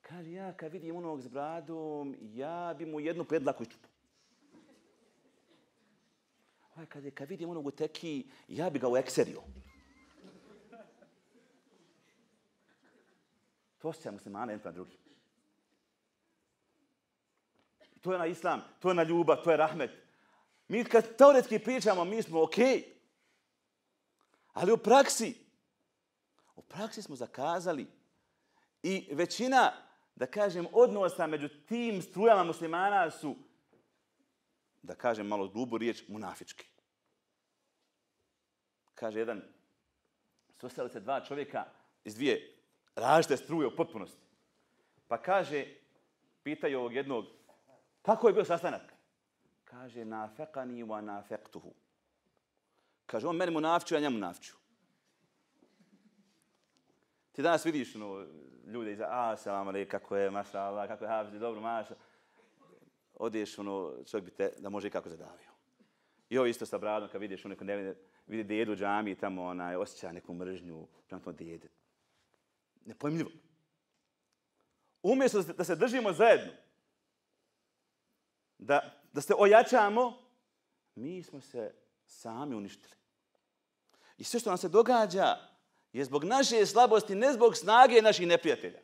[0.00, 3.88] Kaže, ja kad vidim onog s bradom, ja bi mu jednu predlaku iščupu.
[6.74, 9.42] Ovaj, kad, kad vidim onog u teki, ja bi ga u ekserio.
[13.78, 15.03] To se muslimana jedan drugi.
[18.04, 19.90] To je na islam, to je na ljubav, to je rahmet.
[20.68, 22.64] Mi kad teoretski pričamo, mi smo okej.
[22.64, 22.84] Okay.
[24.52, 25.34] Ali u praksi,
[26.56, 27.86] u praksi smo zakazali
[28.82, 29.72] i većina,
[30.14, 33.36] da kažem, odnosa među tim strujama muslimana su,
[34.82, 36.66] da kažem malo dubu riječ, munafički.
[38.94, 39.42] Kaže jedan,
[40.60, 41.64] susreli se dva čovjeka
[42.04, 42.56] iz dvije
[42.94, 44.22] različite struje u potpunosti.
[45.08, 45.66] Pa kaže,
[46.42, 47.24] pitaju ovog jednog,
[48.04, 48.94] kako je bio sastanak?
[49.64, 51.72] Kaže, nafekani wa nafektuhu.
[53.06, 54.56] Kaže, on meni mu nafću, a njemu nafču.
[57.32, 58.26] Ti danas vidiš no,
[58.66, 61.94] ljude iza, a, salam ali, kako je, maša Allah, kako je hafiz, dobro, maša.
[63.14, 65.50] Odeš, ono, čovjek bi te, da može i kako zadavio.
[66.28, 67.94] I ovo isto sa bradom, kad vidiš, ono, ne vidi,
[68.26, 71.68] vidi dedu džami tamo, onaj, osjeća neku mržnju, prema to dede.
[72.84, 73.30] Nepojmljivo.
[75.02, 76.52] Umjesto da se držimo zajedno,
[78.64, 80.18] da da se ojačamo,
[80.94, 81.74] mi smo se
[82.06, 82.94] sami uništili.
[84.18, 85.36] I sve što nam se događa
[85.92, 88.80] je zbog naše slabosti, ne zbog snage naših neprijatelja.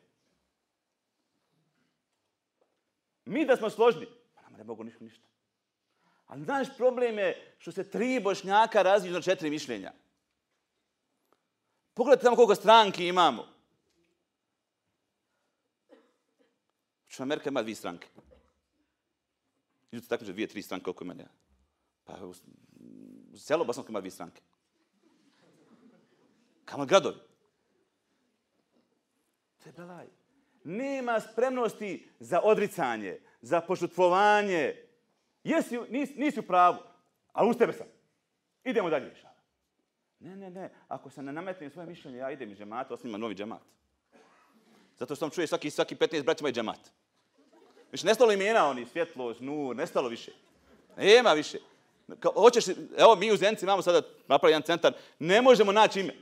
[3.24, 5.24] Mi da smo složni, pa nam ne mogu ništa ništa.
[6.26, 9.92] Ali naš problem je što se tri bošnjaka razviju na četiri mišljenja.
[11.94, 13.48] Pogledajte tamo koliko stranki imamo.
[17.06, 18.08] Što Amerika ima dvije stranke.
[19.92, 21.14] Ljudi tako takmiče dvije, tri stranke koliko ima.
[22.05, 22.35] Pa u,
[23.33, 24.42] u selo Bosansko ima dvije stranke.
[26.64, 27.16] Kamo gradovi?
[29.62, 30.07] To je belaj.
[30.64, 34.74] Nema spremnosti za odricanje, za požutvovanje.
[35.44, 36.79] Jesi, nis, nisi u pravu,
[37.33, 37.87] a uz tebe sam.
[38.64, 39.14] Idemo dalje.
[40.20, 40.72] Ne, ne, ne.
[40.88, 43.62] Ako se ne nametnem svoje mišljenje, ja idem iz džemata, osnima novi džemat.
[44.98, 46.92] Zato što sam čuje svaki, svaki 15 braća moj džemat.
[47.92, 50.33] Više nestalo imena oni, svjetlo, nur, nestalo više.
[50.96, 51.59] Nema više.
[52.20, 52.64] Kao, hoćeš,
[52.98, 56.14] evo mi u Zenci imamo sada napravljen jedan centar, ne možemo naći ime.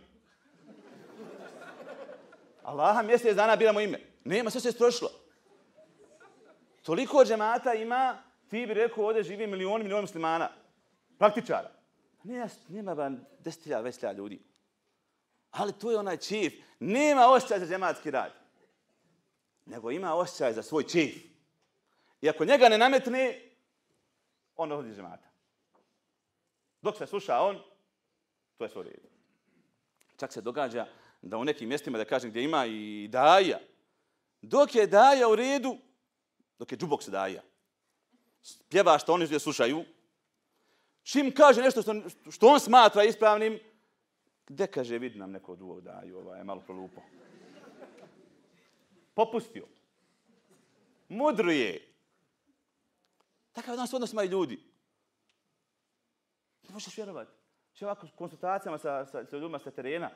[2.62, 4.00] Allaha mjesec dana biramo ime.
[4.24, 5.10] Nema, sve se strošilo.
[6.82, 10.48] Toliko džemata ima, ti bi rekao, ovdje živi milioni, milioni muslimana.
[11.18, 11.70] Praktičara.
[12.24, 14.38] Nema, nema ba desetilja, veselja ljudi.
[15.50, 16.52] Ali tu je onaj čif.
[16.80, 18.32] Nema osjećaj za džematski rad.
[19.66, 21.28] Nego ima osjećaj za svoj čif.
[22.20, 23.50] I ako njega ne nametne,
[24.56, 25.28] on odhodi džemata.
[26.82, 27.58] Dok se sluša on,
[28.56, 29.00] to je svoj red.
[30.16, 30.86] Čak se događa
[31.22, 33.58] da u nekim mjestima, da kažem gdje ima i daja,
[34.42, 35.76] dok je daja u redu,
[36.58, 37.42] dok je džubok se daja,
[38.68, 39.84] pjeva što oni gdje slušaju,
[41.02, 41.94] čim kaže nešto što,
[42.30, 43.58] što on smatra ispravnim,
[44.46, 47.02] gdje kaže, vidi nam neko drugog daju, ovaj, je malo prolupo.
[49.14, 49.66] Popustio.
[53.58, 53.62] Mudro je.
[53.62, 54.58] Takav danas odnos imaju ljudi.
[56.62, 57.30] Ne možeš vjerovati.
[57.30, 60.10] Znači, Še ovako konsultacijama sa, sa, sa ljudima sa terena.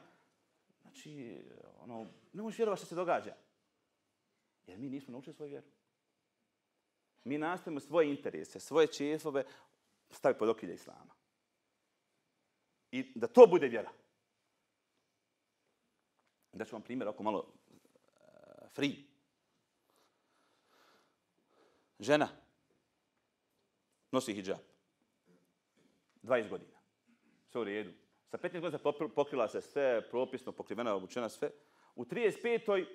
[0.82, 1.42] Znači,
[1.78, 3.34] ono, ne možeš vjerovati što se događa.
[4.66, 5.66] Jer mi nismo naučili svoju vjeru.
[7.24, 9.44] Mi nastavimo svoje interese, svoje čefove
[10.10, 11.14] staviti pod okilje Islama.
[12.90, 13.90] I da to bude vjera.
[16.52, 18.96] Da ću vam primjer oko malo uh, free.
[21.98, 22.41] Žena
[24.12, 24.58] nosi hijab.
[26.22, 26.78] 20 godina.
[27.50, 27.92] Sve u redu.
[28.30, 31.50] Sa 15 godina pokrila se sve, propisno pokrivena, obučena sve.
[31.94, 32.86] U 35.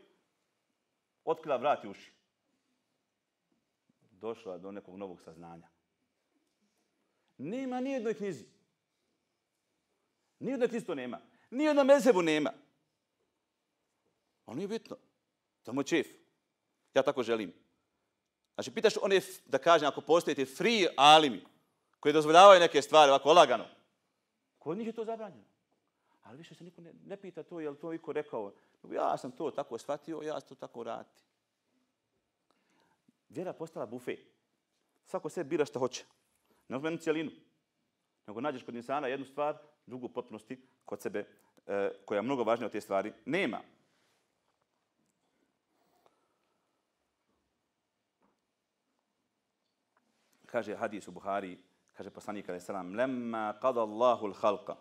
[1.26, 2.12] otkrila vrat i uši.
[4.12, 5.68] Došla do nekog novog saznanja.
[7.38, 8.46] Nema nijednoj knjizi.
[10.40, 11.20] Nijednoj knjizi to nema.
[11.52, 12.54] Nijednoj mezebu nema.
[14.46, 14.96] Ali nije bitno.
[15.64, 16.08] To je moj čef.
[16.94, 17.54] Ja tako želim.
[18.58, 21.42] Znači, pitaš one, da kažem, ako postojite free alimi,
[22.00, 23.66] koji dozvoljavaju neke stvari ovako lagano,
[24.60, 25.44] kod njih je to zabranjeno.
[26.24, 28.52] Ali više se niko ne, ne pita to, je li to iko rekao,
[28.92, 31.24] ja sam to tako shvatio, ja sam to tako rati.
[33.30, 34.16] Vjera postala bufe.
[35.06, 36.06] Svako sve bira što hoće.
[36.68, 37.32] Ne uzmenu cijelinu.
[38.28, 41.26] Nego nađeš kod insana jednu stvar, drugu potpunosti kod sebe,
[41.68, 43.62] e, koja je mnogo važnija od te stvari, nema.
[50.48, 51.58] Kaže hadis u Buhari,
[51.94, 54.76] kaže poslanik alaih sallam, lemma qada Allahu l'halqa,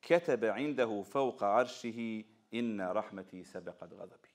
[0.00, 4.28] ketebe indahu fauqa aršihi inna rahmeti sebe qad gadabi.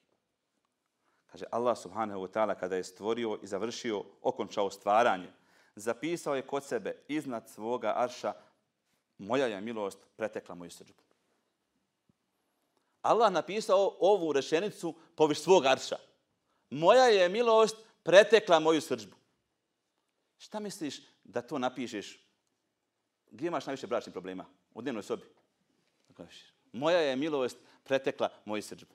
[1.32, 5.30] Kaže Allah subhanahu wa ta'ala kada je stvorio i završio, okončao stvaranje,
[5.76, 8.34] zapisao je kod sebe iznad svoga arša
[9.18, 11.04] moja je milost pretekla moju srđbu.
[13.02, 15.96] Allah napisao ovu rešenicu poviš svog arša.
[16.70, 19.19] Moja je milost pretekla moju srđbu.
[20.40, 22.26] Šta misliš da to napišeš?
[23.32, 24.46] Gdje imaš najviše bračnih problema?
[24.74, 25.26] U dnevnoj sobi.
[26.72, 28.94] Moja je milost pretekla moju srđbu.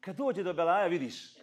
[0.00, 1.36] Kad dođe do Belaja, vidiš,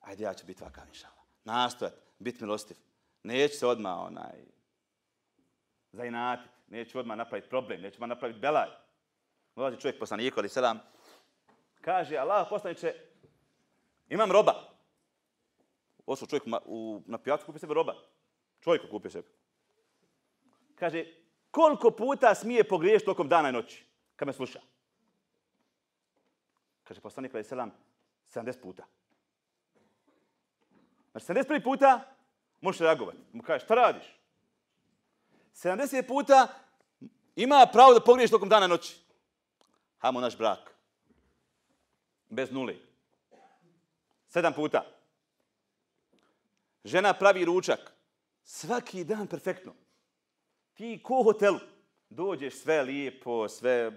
[0.00, 1.22] ajde ja ću biti vakav, inšala.
[1.44, 2.76] Nastojat, biti milostiv.
[3.22, 4.44] Neću se odmah onaj,
[5.92, 8.68] zainatit, Neću odmah napraviti problem, neću odmah napraviti Belaj.
[9.56, 10.80] Dolazi čovjek poslaniku, ali selam,
[11.80, 12.94] kaže, Allah poslaniče,
[14.08, 14.67] imam roba.
[16.08, 17.94] Ošao čovjek u, na pijacu, kupi sebe roba.
[18.60, 19.28] Čovjek kupi sebe.
[20.74, 21.04] Kaže,
[21.50, 23.84] koliko puta smije pogriješiti tokom dana i noći,
[24.16, 24.60] kad me sluša?
[26.84, 27.72] Kaže, poslanik, ali selam,
[28.34, 28.86] 70 puta.
[31.10, 32.00] Znači, 71 puta
[32.60, 33.18] možeš reagovati.
[33.32, 34.20] Mu kaže, šta radiš?
[35.54, 36.48] 70 puta
[37.36, 38.96] ima pravo da pogriješ tokom dana i noći.
[39.98, 40.74] Hajmo naš brak.
[42.28, 42.74] Bez nule.
[44.28, 44.97] Sedam puta.
[46.88, 47.92] Žena pravi ručak.
[48.44, 49.74] Svaki dan perfektno.
[50.74, 51.58] Ti ko hotelu.
[52.08, 53.92] Dođeš sve lijepo, sve...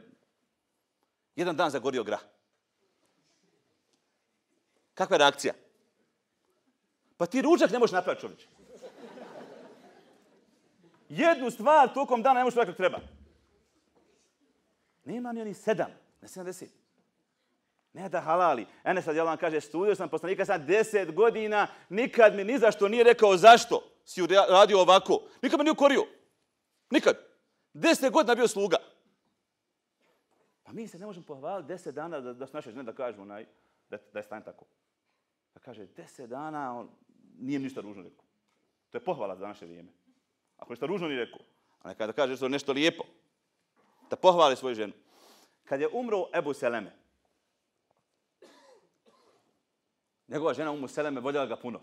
[1.35, 2.21] Jedan dan zagorio grah.
[4.93, 5.53] Kakva je reakcija?
[7.17, 8.47] Pa ti ručak ne možeš napraviti čovječe.
[11.09, 12.99] Jednu stvar tokom dana ne možeš napraviti treba.
[15.05, 16.80] Nema ni oni sedam, ne sedam deset.
[17.93, 18.65] Ne da halali.
[18.83, 23.03] Enes sad vam kaže, studio sam poslanika sad deset godina, nikad mi ni zašto nije
[23.03, 25.21] rekao zašto si radio ovako.
[25.41, 26.05] Nikad me nije ukorio.
[26.89, 27.17] Nikad.
[27.73, 28.77] Deset godina bio sluga.
[30.63, 33.25] Pa mi se ne možemo pohvaliti deset dana da, da su naše žene da kažemo
[33.25, 33.45] naj,
[33.89, 34.65] da, da je stanje tako.
[35.53, 36.89] Da kaže, deset dana, on
[37.39, 38.25] nije ništa ružno rekao.
[38.89, 39.91] To je pohvala za naše vrijeme.
[40.57, 41.39] Ako ništa ružno nije rekao,
[41.81, 43.03] a nekada kaže nešto lijepo,
[44.09, 44.93] da pohvali svoju ženu.
[45.63, 47.00] Kad je umro Ebu Seleme,
[50.31, 51.81] njegova žena Umu Seleme voljela ga puno.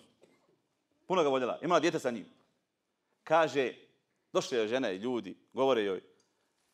[1.07, 1.59] Puno ga voljela.
[1.62, 2.26] Imala djete sa njim.
[3.24, 3.74] Kaže,
[4.32, 6.03] došli je žene i ljudi, govore joj,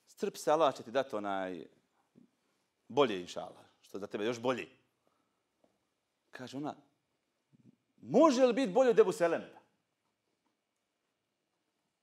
[0.06, 1.66] strpi se, Allah će ti dati onaj
[2.88, 4.68] bolje, inša Allah, što za tebe još bolje.
[6.30, 6.74] Kaže ona,
[8.02, 9.50] može li biti bolje od Ebu Seleme?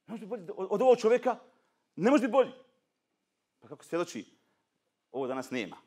[0.08, 1.38] Ne može biti bolje od ovog čovjeka?
[1.96, 2.52] Ne može biti bolje.
[3.60, 4.26] Pa kako svjedoči,
[5.12, 5.78] ovo danas nema.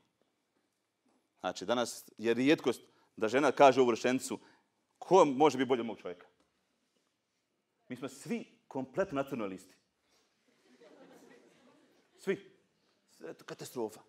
[1.40, 4.38] Znači, danas je rijetkost da žena kaže u vršencu
[4.98, 6.26] ko može biti bolje od mog čovjeka.
[7.88, 9.74] Mi smo svi kompletno na crnoj listi.
[12.18, 12.50] Svi.
[13.10, 14.00] Sve to katastrofa.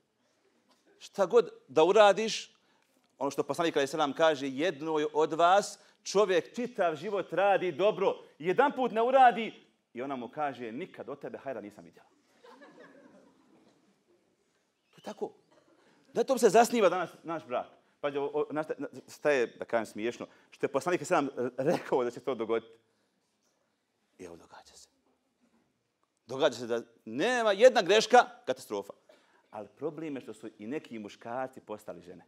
[1.00, 2.56] Šta god da uradiš,
[3.18, 8.16] ono što poslanik Ali Selam kaže, jedno je od vas čovjek čitav život radi dobro,
[8.40, 12.08] jedan put ne uradi i ona mu kaže, nikad od tebe hajra nisam vidjela.
[14.90, 15.32] To je tako?
[16.14, 17.68] Na tom se zasniva danas naš brak.
[18.06, 18.20] Pađe,
[19.16, 22.72] šta je, da kažem, smiješno, što je poslanik sam e, rekao da će to dogoditi.
[24.18, 24.90] I evo događa se.
[26.28, 28.94] Događa se da nema jedna greška, katastrofa.
[29.52, 32.26] Ali problem je što su i neki muškarci postali žene.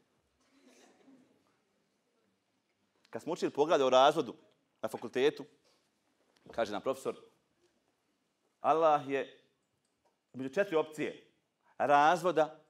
[3.10, 4.36] Kad smo učili poglede o razvodu
[4.82, 5.46] na fakultetu,
[6.52, 7.16] kaže nam profesor,
[8.62, 9.40] Allah je
[10.34, 11.28] među četiri opcije
[11.78, 12.64] razvoda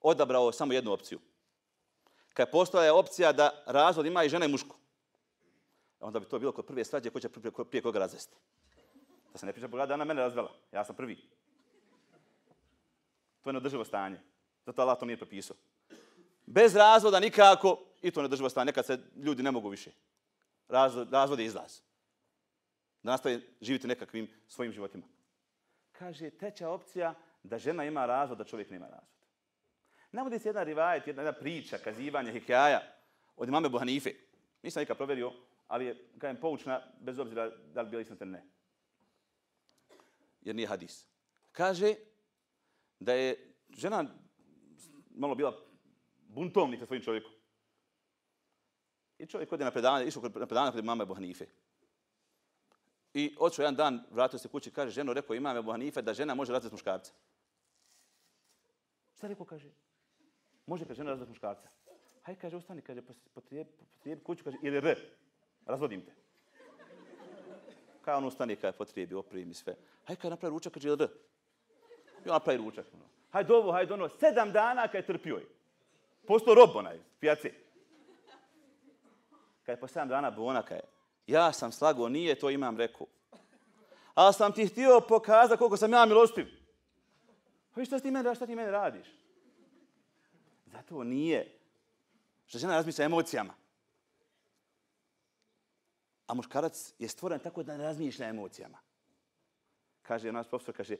[0.00, 1.20] odabrao samo jednu opciju.
[2.34, 4.76] Kad postoje opcija da razvod ima i žena i muško,
[6.00, 8.36] onda bi to bilo kod prve svađe ko će prije, prije koga razvesti.
[9.32, 10.52] Da se ne priča pogleda, ona mene razvela.
[10.72, 11.16] Ja sam prvi.
[13.42, 14.20] To je neodrživo stanje.
[14.66, 15.56] Zato Allah to nije propisao.
[16.46, 18.64] Bez razvoda nikako i to neodrživo stanje.
[18.64, 19.90] Nekad se ljudi ne mogu više.
[20.68, 21.80] Razvod, razvod je izlaz.
[23.02, 25.04] Da nastave živjeti nekakvim svojim životima.
[25.92, 29.13] Kaže, treća opcija da žena ima razvod, da čovjek nema razvod.
[30.14, 32.80] Navodi se jedna rivajet, jedna, jedna priča, kazivanje, hikaja
[33.36, 34.10] od imame Buhanife.
[34.62, 35.32] Nisam nikad proverio,
[35.66, 38.44] ali je, kajem, poučna, bez obzira da li bila istina ne.
[40.40, 41.06] Jer nije hadis.
[41.52, 41.94] Kaže
[43.00, 44.04] da je žena
[45.10, 45.52] malo bila
[46.28, 47.32] buntovnik sa svojim čovjekom.
[49.18, 51.46] I čovjek ode na predavanje, išao na predavanje kod imame Buhanife.
[53.14, 56.52] I odšao jedan dan, vratio se kući, kaže, ženo, rekao imame Buhanife da žena može
[56.52, 57.12] razvesti muškarca.
[59.14, 59.83] Šta rekao, kaže?
[60.66, 61.68] Može, kaže, žena razvesti muškarca.
[62.22, 63.02] Hajde, kaže, ustani, kaže,
[63.34, 63.70] potrijebi
[64.04, 64.96] potrijeb kuću, kaže, ili R,
[65.66, 66.12] razvodim te.
[68.04, 69.74] Kaj on ustani, kaže, potrijebi, oprimi sve.
[70.04, 71.08] Hajde, kaže, napravi ručak, kaže, ili R.
[72.24, 72.86] I on napravi ručak.
[72.94, 73.04] Ono.
[73.30, 75.46] Hajde ovo, hajde ono, sedam dana, kaže, trpio je.
[76.26, 77.52] Posto rob onaj, pijaci.
[79.66, 80.80] Kaže, po sedam dana, bona, kaže,
[81.26, 83.06] ja sam slago, nije to imam reku.
[84.14, 86.46] Ali sam ti htio pokazati koliko sam ja milostiv.
[87.74, 89.06] Pa šta ti mene, šta ti mene radiš?
[90.88, 91.58] To nije.
[92.46, 93.54] Što žena razmišlja emocijama.
[96.26, 98.78] A muškarac je stvoren tako da ne razmišlja emocijama.
[100.02, 100.96] Kaže naš profesor, kaže,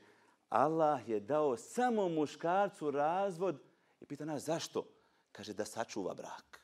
[0.49, 3.61] Allah je dao samo muškarcu razvod
[4.01, 4.87] i pita nas zašto?
[5.31, 6.61] Kaže da sačuva brak.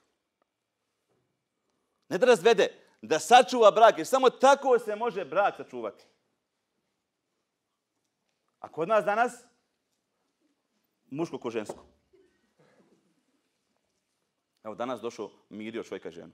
[2.09, 2.67] Ne da razvede,
[3.01, 6.05] da sačuva brak, jer samo tako se može brak sačuvati.
[8.59, 9.43] A kod nas danas,
[11.09, 11.85] muško ko žensko.
[14.63, 16.31] Evo, danas došao mirio čovjeka ženu.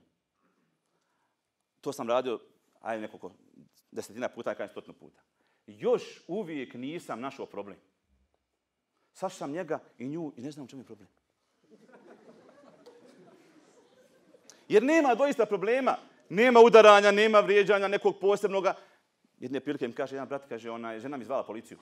[1.80, 2.40] To sam radio,
[2.80, 3.32] ajde nekoliko
[3.90, 5.20] desetina puta, kaj stotno puta.
[5.66, 7.76] Još uvijek nisam našao problem.
[9.12, 11.08] Saš sam njega i nju i ne znam u čemu je problem.
[14.68, 15.96] Jer nema doista problema.
[16.28, 18.74] Nema udaranja, nema vrijeđanja nekog posebnoga.
[19.38, 21.78] Jedne prilike mi kaže, jedan brat kaže, ona, žena mi zvala policiju.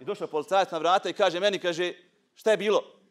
[0.00, 1.94] I došao policajac na vrata i kaže meni, kaže,
[2.34, 3.01] šta je bilo?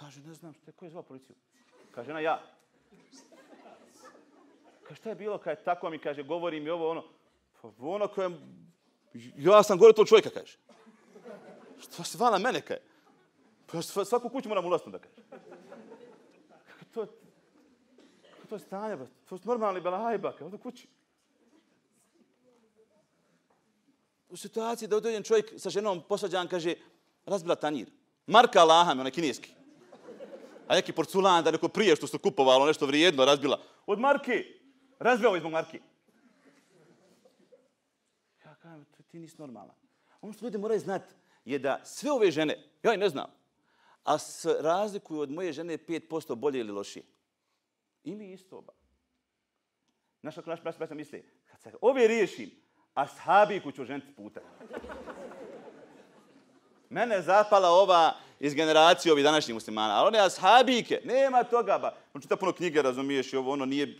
[0.00, 1.36] Kaže, ne znam, šta, ko je zvao policiju?
[1.90, 2.42] Kaže, ona, ja.
[4.82, 5.38] Kaže, šta je bilo?
[5.38, 7.04] Kaže, tako mi, kaže, govori mi ovo, ono.
[7.60, 8.30] Pa ono koje...
[9.36, 10.56] Ja sam gore to čovjeka, kaže.
[11.78, 12.80] Šta se vala mene, kaže?
[13.72, 15.22] Pa svaku kuću moram ulaziti, da kaže.
[16.94, 17.06] To,
[18.48, 19.06] to je stanje, ba.
[19.28, 20.88] to je normalni belahajba, kaže, ovdje kući.
[24.28, 26.74] U situaciji da određen čovjek sa ženom posvađan, kaže,
[27.26, 27.90] razbila tanjir.
[28.26, 29.59] Marka Allaham, onaj kineski
[30.70, 33.60] a neki porculan da neko prije što su kupovalo ono nešto vrijedno razbila.
[33.86, 34.44] Od marke.
[34.98, 35.80] Razbio izbog marke.
[38.44, 39.74] Ja kažem, ti nisi normalan.
[40.20, 41.14] Ono što ljudi moraju znati
[41.44, 43.26] je da sve ove žene, ja i ne znam,
[44.04, 47.04] a s razlikuju od moje žene 5% bolje ili lošije.
[48.04, 48.72] Ili isto oba.
[50.22, 52.50] Naša naš braća misli, kad se ove riješim,
[52.94, 54.40] a sahabiku ću ženiti puta.
[56.88, 59.94] Mene zapala ova iz generacije ovih današnjih muslimana.
[59.94, 61.78] Ali one ashabike, nema toga.
[61.78, 61.94] Ba.
[62.14, 63.98] On čita puno knjige, razumiješ, i ovo ono nije...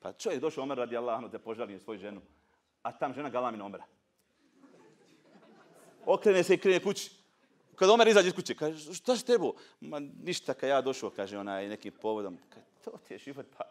[0.00, 2.20] Pa čovjek došao Omer radi Allahanu da požali svoju ženu.
[2.82, 3.84] A tam žena galamina Omera.
[6.06, 7.10] Okrene se i krene kući.
[7.76, 9.54] Kad Omer izađe iz kuće, kaže, šta se tebo?
[9.80, 12.38] Ma ništa, kad ja došao, kaže ona, nekim povodom.
[12.48, 13.64] Kaže, to ti je život, pa.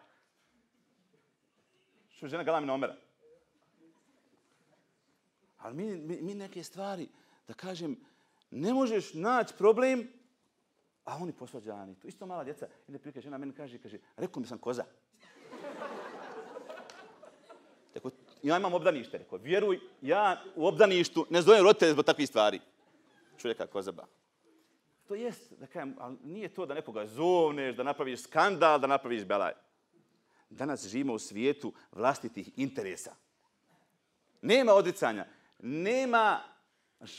[2.10, 2.95] Što žena galamina Omera?
[5.58, 7.08] Ali mi, mi, mi neke stvari,
[7.47, 7.97] da kažem,
[8.52, 10.08] ne možeš naći problem,
[11.06, 11.96] a oni posvađani.
[11.96, 12.68] To isto mala djeca.
[12.88, 14.84] I ne prikaže, žena meni kaže, kaže, rekao mi sam koza.
[17.93, 18.12] Tako,
[18.43, 22.60] ja imam obdanište, rekao, vjeruj, ja u obdaništu ne zovem roditelje zbog takvih stvari.
[23.38, 24.06] Čovjeka koza ba.
[25.08, 29.26] To jest, da kažem, ali nije to da nekoga zovneš, da napraviš skandal, da napraviš
[29.26, 29.54] belaj.
[30.50, 33.16] Danas živimo u svijetu vlastitih interesa.
[34.41, 35.26] Nema odricanja,
[35.60, 36.41] nema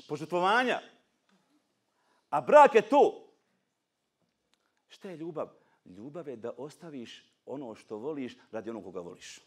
[0.08, 0.80] požutvovanja.
[2.36, 3.32] A brak je to.
[4.88, 5.48] Šta je ljubav?
[5.84, 9.40] Ljubav je da ostaviš ono što voliš radi onog koga voliš.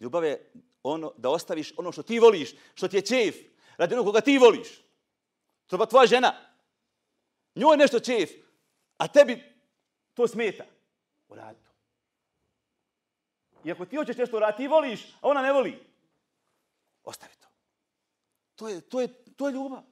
[0.00, 0.52] Ljubav je
[0.82, 3.36] ono, da ostaviš ono što ti voliš, što ti je čef,
[3.76, 4.68] radi onog koga ti voliš.
[5.66, 6.32] To je tvoja žena.
[7.54, 8.30] Njoj je nešto čef,
[8.96, 9.42] a tebi
[10.14, 10.64] to smeta.
[11.28, 11.70] Uradi to.
[13.64, 15.78] I ako ti hoćeš nešto uraditi, ti voliš, a ona ne voli,
[17.04, 17.48] ostavi to.
[18.56, 19.82] To je, to je, to je ljubav.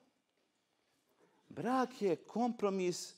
[1.49, 3.15] Brak je kompromis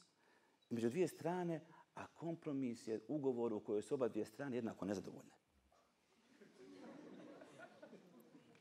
[0.70, 1.60] među dvije strane,
[1.94, 5.32] a kompromis je ugovor u kojoj su oba dvije strane jednako nezadovoljne.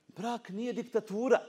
[0.08, 1.40] Brak nije diktatura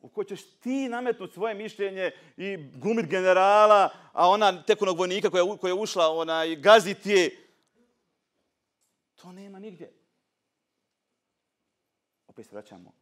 [0.00, 5.30] u kojoj ćeš ti nametnuti svoje mišljenje i gumit generala, a ona tek onog vojnika
[5.30, 7.48] koja, koja je ušla, ona i gazit je.
[9.14, 9.92] To nema nigdje.
[12.26, 12.92] Opet se vraćamo.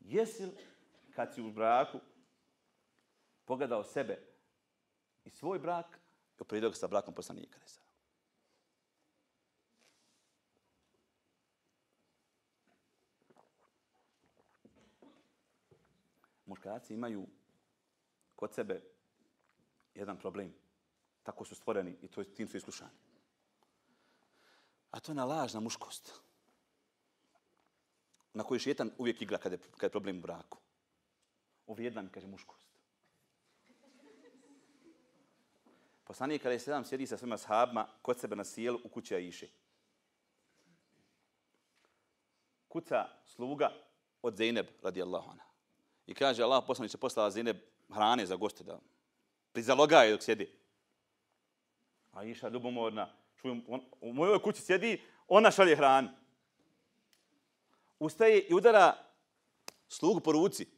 [0.00, 0.52] Jesi li,
[1.16, 2.00] kad si u braku,
[3.44, 4.18] pogledao sebe
[5.24, 6.00] i svoj brak,
[6.38, 7.58] i upredio ga sa brakom poslanika.
[16.46, 17.26] Muškarci imaju
[18.36, 18.82] kod sebe
[19.94, 20.54] jedan problem.
[21.22, 22.98] Tako su stvoreni i to tim su iskušani.
[24.90, 26.20] A to je na lažna muškost.
[28.34, 30.65] Na koju šetan uvijek igra kada je, kada je problem u braku.
[31.66, 32.66] Uvrijedna mi, kaže, muškost.
[36.04, 39.48] Poslanik kada je sedam sjedi sa svima sahabima kod sebe na sjelu u kući Aiše.
[42.68, 43.70] Kuca sluga
[44.22, 45.46] od Zeyneb radijallahu anha.
[46.06, 47.56] I kaže Allah poslanik se poslala Zeyneb
[47.88, 48.78] hrane za goste da
[49.52, 50.52] prizalogaje dok sjedi.
[52.12, 53.08] Aisha ljubomorna,
[53.40, 56.08] čujem, on, u mojoj kući sjedi, ona šalje hranu.
[57.98, 58.96] Ustaje i udara
[59.88, 60.75] slugu po ruci.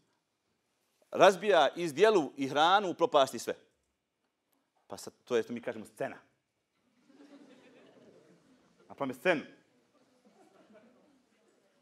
[1.11, 3.55] Razbija iz dijelu i hranu, propasti sve.
[4.87, 6.17] Pa sad, to je što mi kažemo scena.
[8.89, 9.43] A pa me scenu.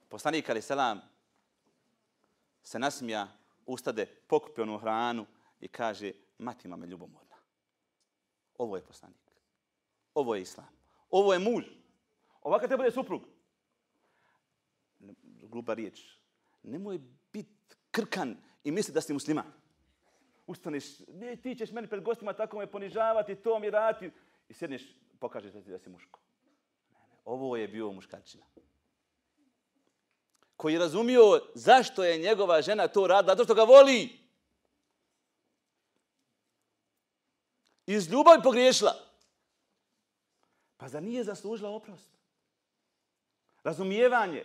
[0.09, 1.01] Poslanik Ali Selam
[2.63, 3.29] se nasmija,
[3.67, 5.27] ustade, pokupi onu hranu
[5.61, 7.37] i kaže, mati me ljubomorna.
[8.59, 9.27] Ovo je poslanik.
[10.15, 10.69] Ovo je islam.
[11.11, 11.65] Ovo je muž.
[12.43, 13.23] Ovakav te bude suprug.
[15.23, 16.19] Glupa riječ.
[16.63, 16.99] Nemoj
[17.33, 18.37] biti krkan
[18.67, 19.53] i misli da si musliman
[20.47, 24.17] ustaneš, ne, ti ćeš meni pred gostima tako me ponižavati, to mi raditi.
[24.49, 24.83] I sjedneš,
[25.21, 26.21] pokažeš da, ti da si muško.
[26.93, 28.45] Ne, ne, ovo je bio muškarčina.
[30.57, 34.19] Koji je razumio zašto je njegova žena to radila, zato što ga voli.
[37.87, 38.95] Iz ljubavi pogriješila.
[40.77, 42.11] Pa za nije zaslužila oprost?
[43.65, 44.45] Razumijevanje.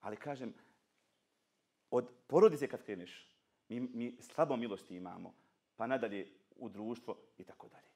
[0.00, 0.54] Ali kažem,
[1.90, 3.36] od porodice kad kreneš,
[3.68, 5.34] Mi, mi slabo milosti imamo,
[5.76, 7.86] pa nadalje u društvo i tako dalje.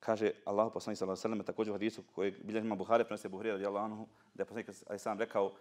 [0.00, 3.28] Kaže Allah poslanik sallallahu alejhi ve sellem također u hadisu koji bilježi Imam Buhari prenosi
[3.28, 5.54] Buhari radijallahu anhu da je poslanik alejhi sam rekao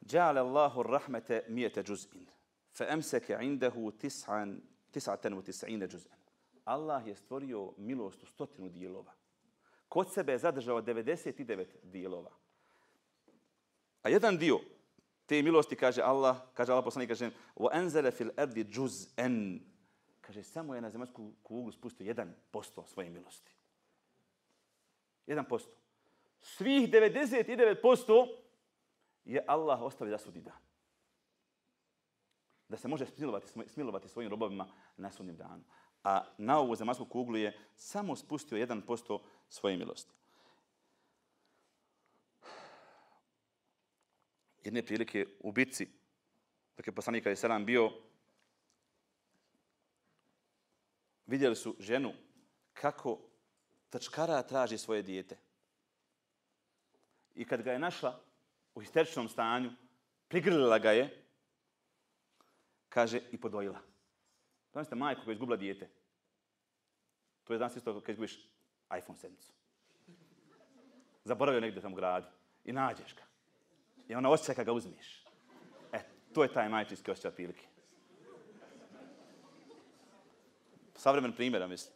[0.00, 2.26] Ja'ala Allahu ar-rahmata mi'ata juz'in
[2.72, 6.21] fa amsaka 'indahu 99 juz'an
[6.63, 9.13] Allah je stvorio milost u stotinu dijelova.
[9.89, 12.31] Kod sebe je zadržao 99 dijelova.
[14.01, 14.59] A jedan dio
[15.25, 19.59] te milosti kaže Allah, kaže Allah poslanik, kaže وَأَنْزَلَ فِي الْأَرْضِ جُزْءًا
[20.21, 22.13] Kaže, samo je na zemaljsku kuglu spustio
[22.51, 23.55] 1% svoje milosti.
[25.27, 25.67] 1%.
[26.39, 28.27] Svih 99%
[29.25, 30.59] je Allah ostavio da sudi dan.
[32.69, 34.67] Da se može smilovati, smilovati svojim robovima
[34.97, 35.63] na sudnjem danu
[36.04, 40.14] a na ovu zemaljsku kuglu je samo spustio 1% svoje milosti.
[44.64, 45.88] Jedne prilike u bitci,
[46.76, 47.90] dok je poslanik Ali Selam bio,
[51.26, 52.12] vidjeli su ženu
[52.72, 53.18] kako
[53.90, 55.36] tačkara traži svoje dijete.
[57.34, 58.20] I kad ga je našla
[58.74, 59.70] u histeričnom stanju,
[60.28, 61.24] prigrlila ga je,
[62.88, 63.91] kaže, i podvojila.
[64.72, 65.88] Zamislite majku koja je izgubila dijete.
[67.44, 68.36] To je danas isto kad izgubiš
[68.98, 69.30] iPhone 7.
[71.24, 72.26] Zaboravio negdje tamo u gradu.
[72.64, 73.22] I nađeš ga.
[74.08, 75.24] I ona osjeća kad ga uzmiš.
[75.92, 76.00] E,
[76.34, 77.66] to je taj majčinski osjećaj prilike.
[80.96, 81.94] Savremen primjer, mislim.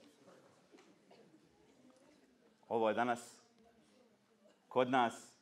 [2.68, 3.36] Ovo je danas
[4.68, 5.38] kod nas,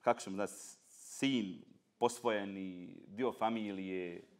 [0.00, 1.64] kako ćemo da sin,
[1.98, 4.31] posvojeni, dio familije,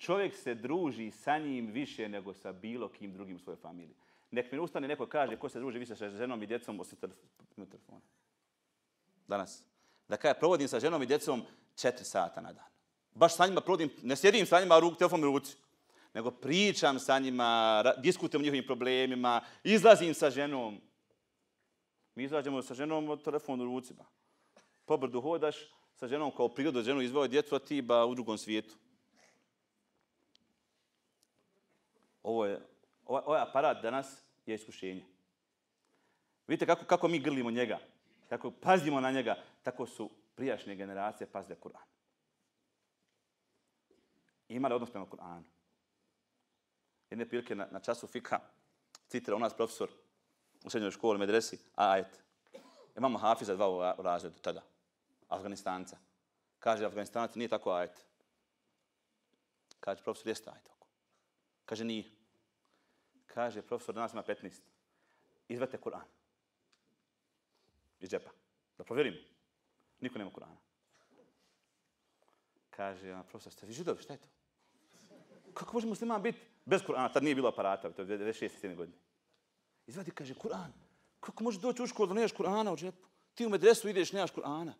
[0.00, 3.94] čovjek se druži sa njim više nego sa bilo kim drugim u svojoj familiji.
[4.30, 6.98] Nek mi ustane neko kaže ko se druži više sa ženom i djecom osim
[7.70, 8.00] telefona.
[9.28, 9.64] Danas.
[10.08, 11.42] Da kada provodim sa ženom i djecom
[11.76, 12.64] četiri sata na dan.
[13.14, 15.56] Baš sa njima provodim, ne sjedim sa njima, ruk, telefon u ruci.
[16.14, 20.80] Nego pričam sa njima, diskutujem o njihovim problemima, izlazim sa ženom.
[22.14, 23.94] Mi izlažemo sa ženom od telefon u ruci.
[24.84, 25.56] Pobrdu hodaš
[25.94, 28.74] sa ženom kao prirodu, ženu izveo djecu, a ti ba u drugom svijetu.
[32.22, 32.60] Ovo je,
[33.06, 35.04] ovaj, ovaj aparat danas je iskušenje.
[36.46, 37.78] Vidite kako, kako mi grlimo njega,
[38.28, 41.86] kako pazimo na njega, tako su prijašnje generacije pazile Kur'an.
[44.48, 45.42] Imali odnos prema Kur'anu.
[47.10, 48.40] Jedne prilike na, na času fika,
[49.08, 49.90] citira u nas profesor
[50.64, 52.22] u srednjoj školi, medresi, ajet.
[52.96, 54.62] Imamo Hafiza dva u razredu tada,
[55.28, 55.98] Afganistanca.
[56.58, 58.04] Kaže, Afganistanac nije tako ajet.
[59.80, 60.70] Kaže, profesor, jeste ajet.
[61.70, 62.04] Kaže, nije.
[63.26, 64.58] Kaže, profesor, danas ima 15.
[65.48, 66.02] Izvete Kur'an.
[68.00, 68.30] Iz džepa.
[68.78, 69.16] Da provjerimo.
[70.00, 70.56] Niko nema Kur'ana.
[72.70, 74.26] Kaže, ona, profesor, ste vi židovi, šta je to?
[75.54, 77.12] Kako može musliman biti bez Kur'ana?
[77.12, 78.74] Tad nije bilo aparata, to je 26.
[78.76, 78.96] godine.
[79.86, 80.72] Izvadi, kaže, Kur'an.
[81.20, 83.06] Kako može doći u školu da nemaš Kur'ana u džepu?
[83.34, 84.72] Ti u medresu ideš, nemaš Kur'ana.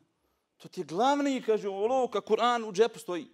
[0.56, 3.28] To ti je glavni, kaže, olovka, Kur'an u džepu stoji.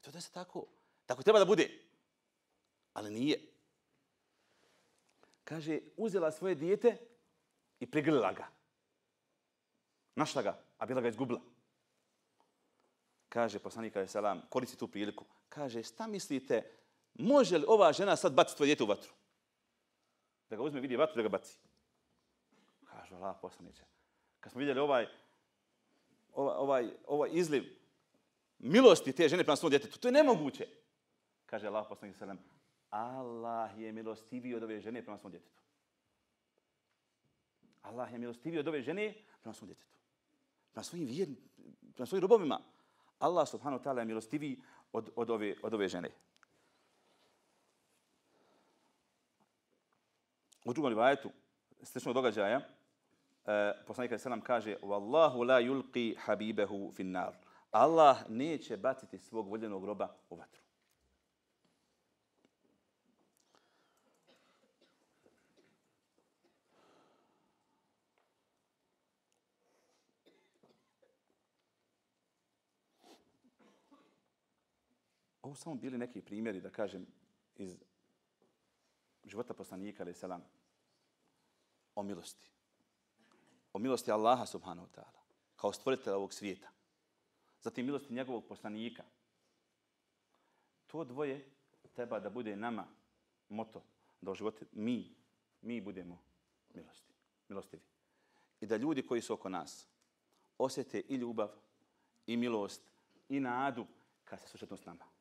[0.00, 0.66] To da se tako.
[1.06, 1.91] Tako treba da bude.
[2.92, 3.40] Ali nije.
[5.44, 6.96] Kaže, uzela svoje dijete
[7.80, 8.46] i prigrlila ga.
[10.14, 11.40] Našla ga, a bila ga izgubila.
[13.28, 15.24] Kaže poslanik alaih salam, koristi tu priliku.
[15.48, 16.70] Kaže, šta mislite,
[17.14, 19.12] može li ova žena sad baciti svoje dijete u vatru?
[20.50, 21.58] Da ga uzme, vidi vatru, da ga baci.
[22.84, 23.84] Kaže, Allah poslaniče.
[24.40, 25.06] Kad smo vidjeli ovaj,
[26.32, 27.64] ovaj, ovaj, ovaj izliv
[28.58, 30.66] milosti te žene prema svom djetetu, to je nemoguće.
[31.46, 32.38] Kaže Allah poslanik salam,
[32.92, 35.62] Allah je milostiviji od ove žene prema svom djetetu.
[37.82, 39.96] Allah je milostiviji od ove žene prema svom djetetu
[40.72, 41.38] Prema svojim vjernim,
[41.94, 42.60] prema svojim robovima.
[43.18, 44.60] Allah subhanahu wa ta'ala je milostiviji
[44.92, 46.10] od, od, ove, od ove žene.
[50.64, 51.30] U drugom rivajetu,
[51.82, 52.60] sličnog događaja,
[53.46, 57.36] e, poslanik sallam nam kaže Wallahu la yulqi habibahu fin nar.
[57.70, 60.61] Allah neće baciti svog voljenog roba u vatru.
[75.52, 77.06] Ovo samo bili neki primjeri, da kažem,
[77.56, 77.76] iz
[79.24, 80.44] života poslanika, ali selam,
[81.94, 82.48] o milosti.
[83.72, 85.20] O milosti Allaha, subhanahu wa ta'ala,
[85.56, 86.70] kao stvoritelja ovog svijeta.
[87.60, 89.04] Zatim milosti njegovog poslanika.
[90.86, 91.50] To dvoje
[91.92, 92.86] treba da bude nama
[93.48, 93.82] moto
[94.20, 95.14] da u životu mi,
[95.62, 96.18] mi budemo
[96.74, 97.12] milosti,
[97.48, 97.82] milostivi.
[98.60, 99.86] I da ljudi koji su oko nas
[100.58, 101.48] osjete i ljubav,
[102.26, 102.82] i milost,
[103.28, 103.86] i nadu
[104.24, 105.11] kad se susretnu s nama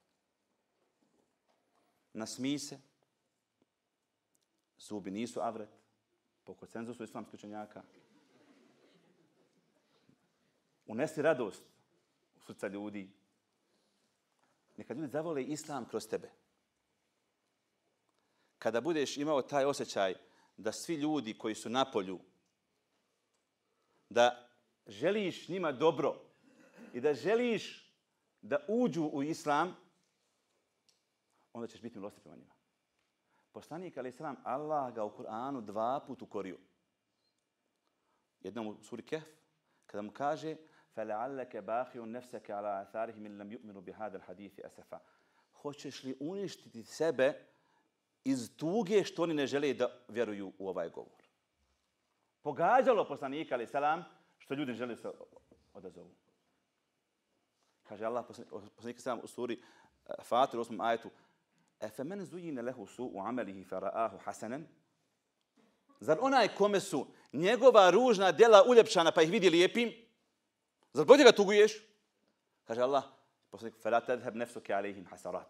[2.14, 2.80] nasmi se,
[4.78, 5.70] zubi nisu avret,
[6.44, 7.84] po konsenzusu islamskih učenjaka,
[10.86, 11.64] unesi radost
[12.36, 13.10] u srca ljudi,
[14.78, 16.32] neka ljudi zavole islam kroz tebe.
[18.60, 20.16] Kada budeš imao taj osjećaj
[20.58, 22.20] da svi ljudi koji su na polju,
[24.10, 24.50] da
[24.88, 26.22] želiš njima dobro
[26.94, 27.92] i da želiš
[28.42, 29.76] da uđu u islam,
[31.53, 32.55] onda ćeš biti milosti prema njima.
[33.53, 36.59] Poslanik, ali sram, Allah ga u Kur'anu dva put ukorio.
[38.41, 39.25] Jednom u suri Kehf,
[39.87, 40.57] kada mu kaže
[40.97, 44.99] فَلَعَلَّكَ بَاخِيُ نَفْسَكَ عَلَىٰ أَثَارِهِ مِنْ لَمْ يُؤْمِنُوا بِهَادَ الْحَدِيثِ أَسَفَا
[45.53, 47.47] Hoćeš li uništiti sebe
[48.25, 51.23] iz tuge što oni ne žele da vjeruju u ovaj govor?
[52.43, 54.05] Pogađalo poslanika, ali salam,
[54.39, 55.11] što ljudi žele se
[55.73, 56.15] odazovu.
[57.83, 58.25] Kaže Allah,
[58.77, 59.63] poslanik, salam, u suri
[60.23, 61.11] Fatir, u osmom ajetu,
[61.82, 64.68] Efemen zujine lehu su u amelihi faraahu hasanen?
[66.00, 69.92] Zar onaj kome su njegova ružna djela uljepšana pa ih vidi lijepim?
[70.94, 71.72] Zar bolje ga tuguješ?
[72.64, 73.04] Kaže Allah,
[73.50, 75.48] poslanik, fela tadheb nefsuke alihim hasarat.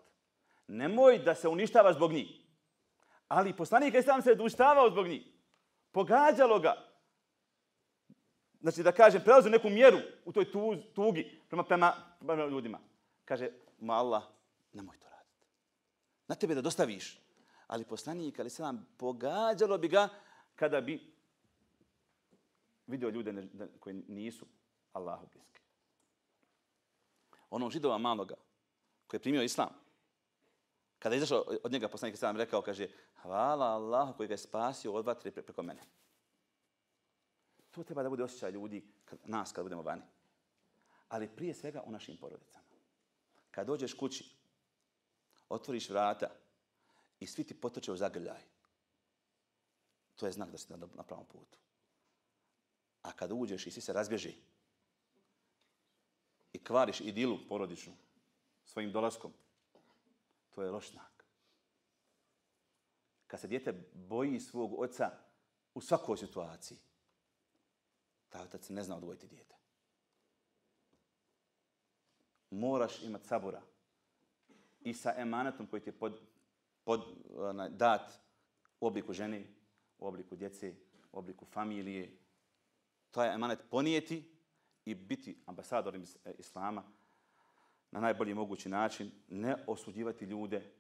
[0.68, 2.28] Nemoj da se uništavaš zbog njih.
[3.28, 5.28] Ali poslanik Islam se uništavao zbog njih.
[5.92, 6.74] Pogađalo ga.
[8.62, 10.52] Znači da kažem, prelazu neku mjeru u toj
[10.96, 12.80] tugi prema, prema, prema ljudima.
[13.26, 14.24] Kaže, ma Allah,
[14.74, 15.11] nemoj to
[16.32, 17.20] na tebe da dostaviš.
[17.68, 20.10] Ali poslanik, ali se nam pogađalo bi ga
[20.56, 20.96] kada bi
[22.88, 23.48] vidio ljude
[23.80, 24.46] koji nisu
[24.94, 25.60] Allahu bliski.
[27.50, 28.36] Ono židova maloga
[29.08, 29.82] koji je primio islam,
[31.02, 32.88] Kada je izašao od njega poslanik sallam rekao, kaže,
[33.22, 35.82] hvala Allahu koji ga je spasio od vatre preko mene.
[37.72, 40.02] To treba da bude osjećaj ljudi, kad, nas kad budemo vani.
[41.10, 42.66] Ali prije svega u našim porodicama.
[43.52, 44.41] Kad dođeš kući,
[45.52, 46.30] otvoriš vrata
[47.20, 48.42] i svi ti potrče u zagrljaj.
[50.16, 51.58] To je znak da si na, na pravom putu.
[53.02, 54.36] A kad uđeš i svi se razbježi
[56.54, 57.94] i kvariš idilu porodičnu
[58.64, 59.34] svojim dolaskom,
[60.50, 61.26] to je loš znak.
[63.28, 65.12] Kad se dijete boji svog oca
[65.74, 66.78] u svakoj situaciji,
[68.30, 69.56] taj otac ne zna odvojiti djete.
[72.50, 73.62] Moraš imati sabora
[74.84, 76.22] i sa emanetom koji ti je pod,
[76.84, 77.02] pod,
[77.54, 78.20] na, dat
[78.80, 79.44] u obliku žene,
[79.98, 80.74] u obliku djece,
[81.12, 82.18] u obliku familije.
[83.12, 84.32] To je emanet ponijeti
[84.86, 86.84] i biti ambasadorom e, Islama
[87.92, 90.72] na najbolji mogući način, ne osuđivati ljude,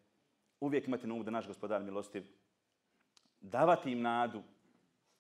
[0.60, 2.24] uvijek imati na umu da naš gospodar milostiv,
[3.42, 4.44] davati im nadu,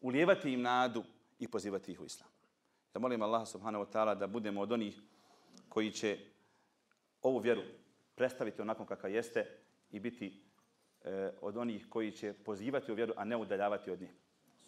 [0.01, 1.03] ulijevati im nadu
[1.39, 2.29] i pozivati ih u islam.
[2.93, 5.01] Ja molim Allah subhanahu wa ta'ala da budemo od onih
[5.69, 6.17] koji će
[7.21, 7.61] ovu vjeru
[8.21, 9.45] predstaviti onako kakva jeste
[9.91, 10.43] i biti
[11.03, 14.09] e, od onih koji će pozivati u vjeru, a ne udaljavati od nje.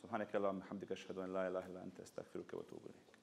[0.02, 3.23] Subhanaka Allahumma hamdika ashhadu an la ilaha illa anta astaghfiruka wa atubu ilayk.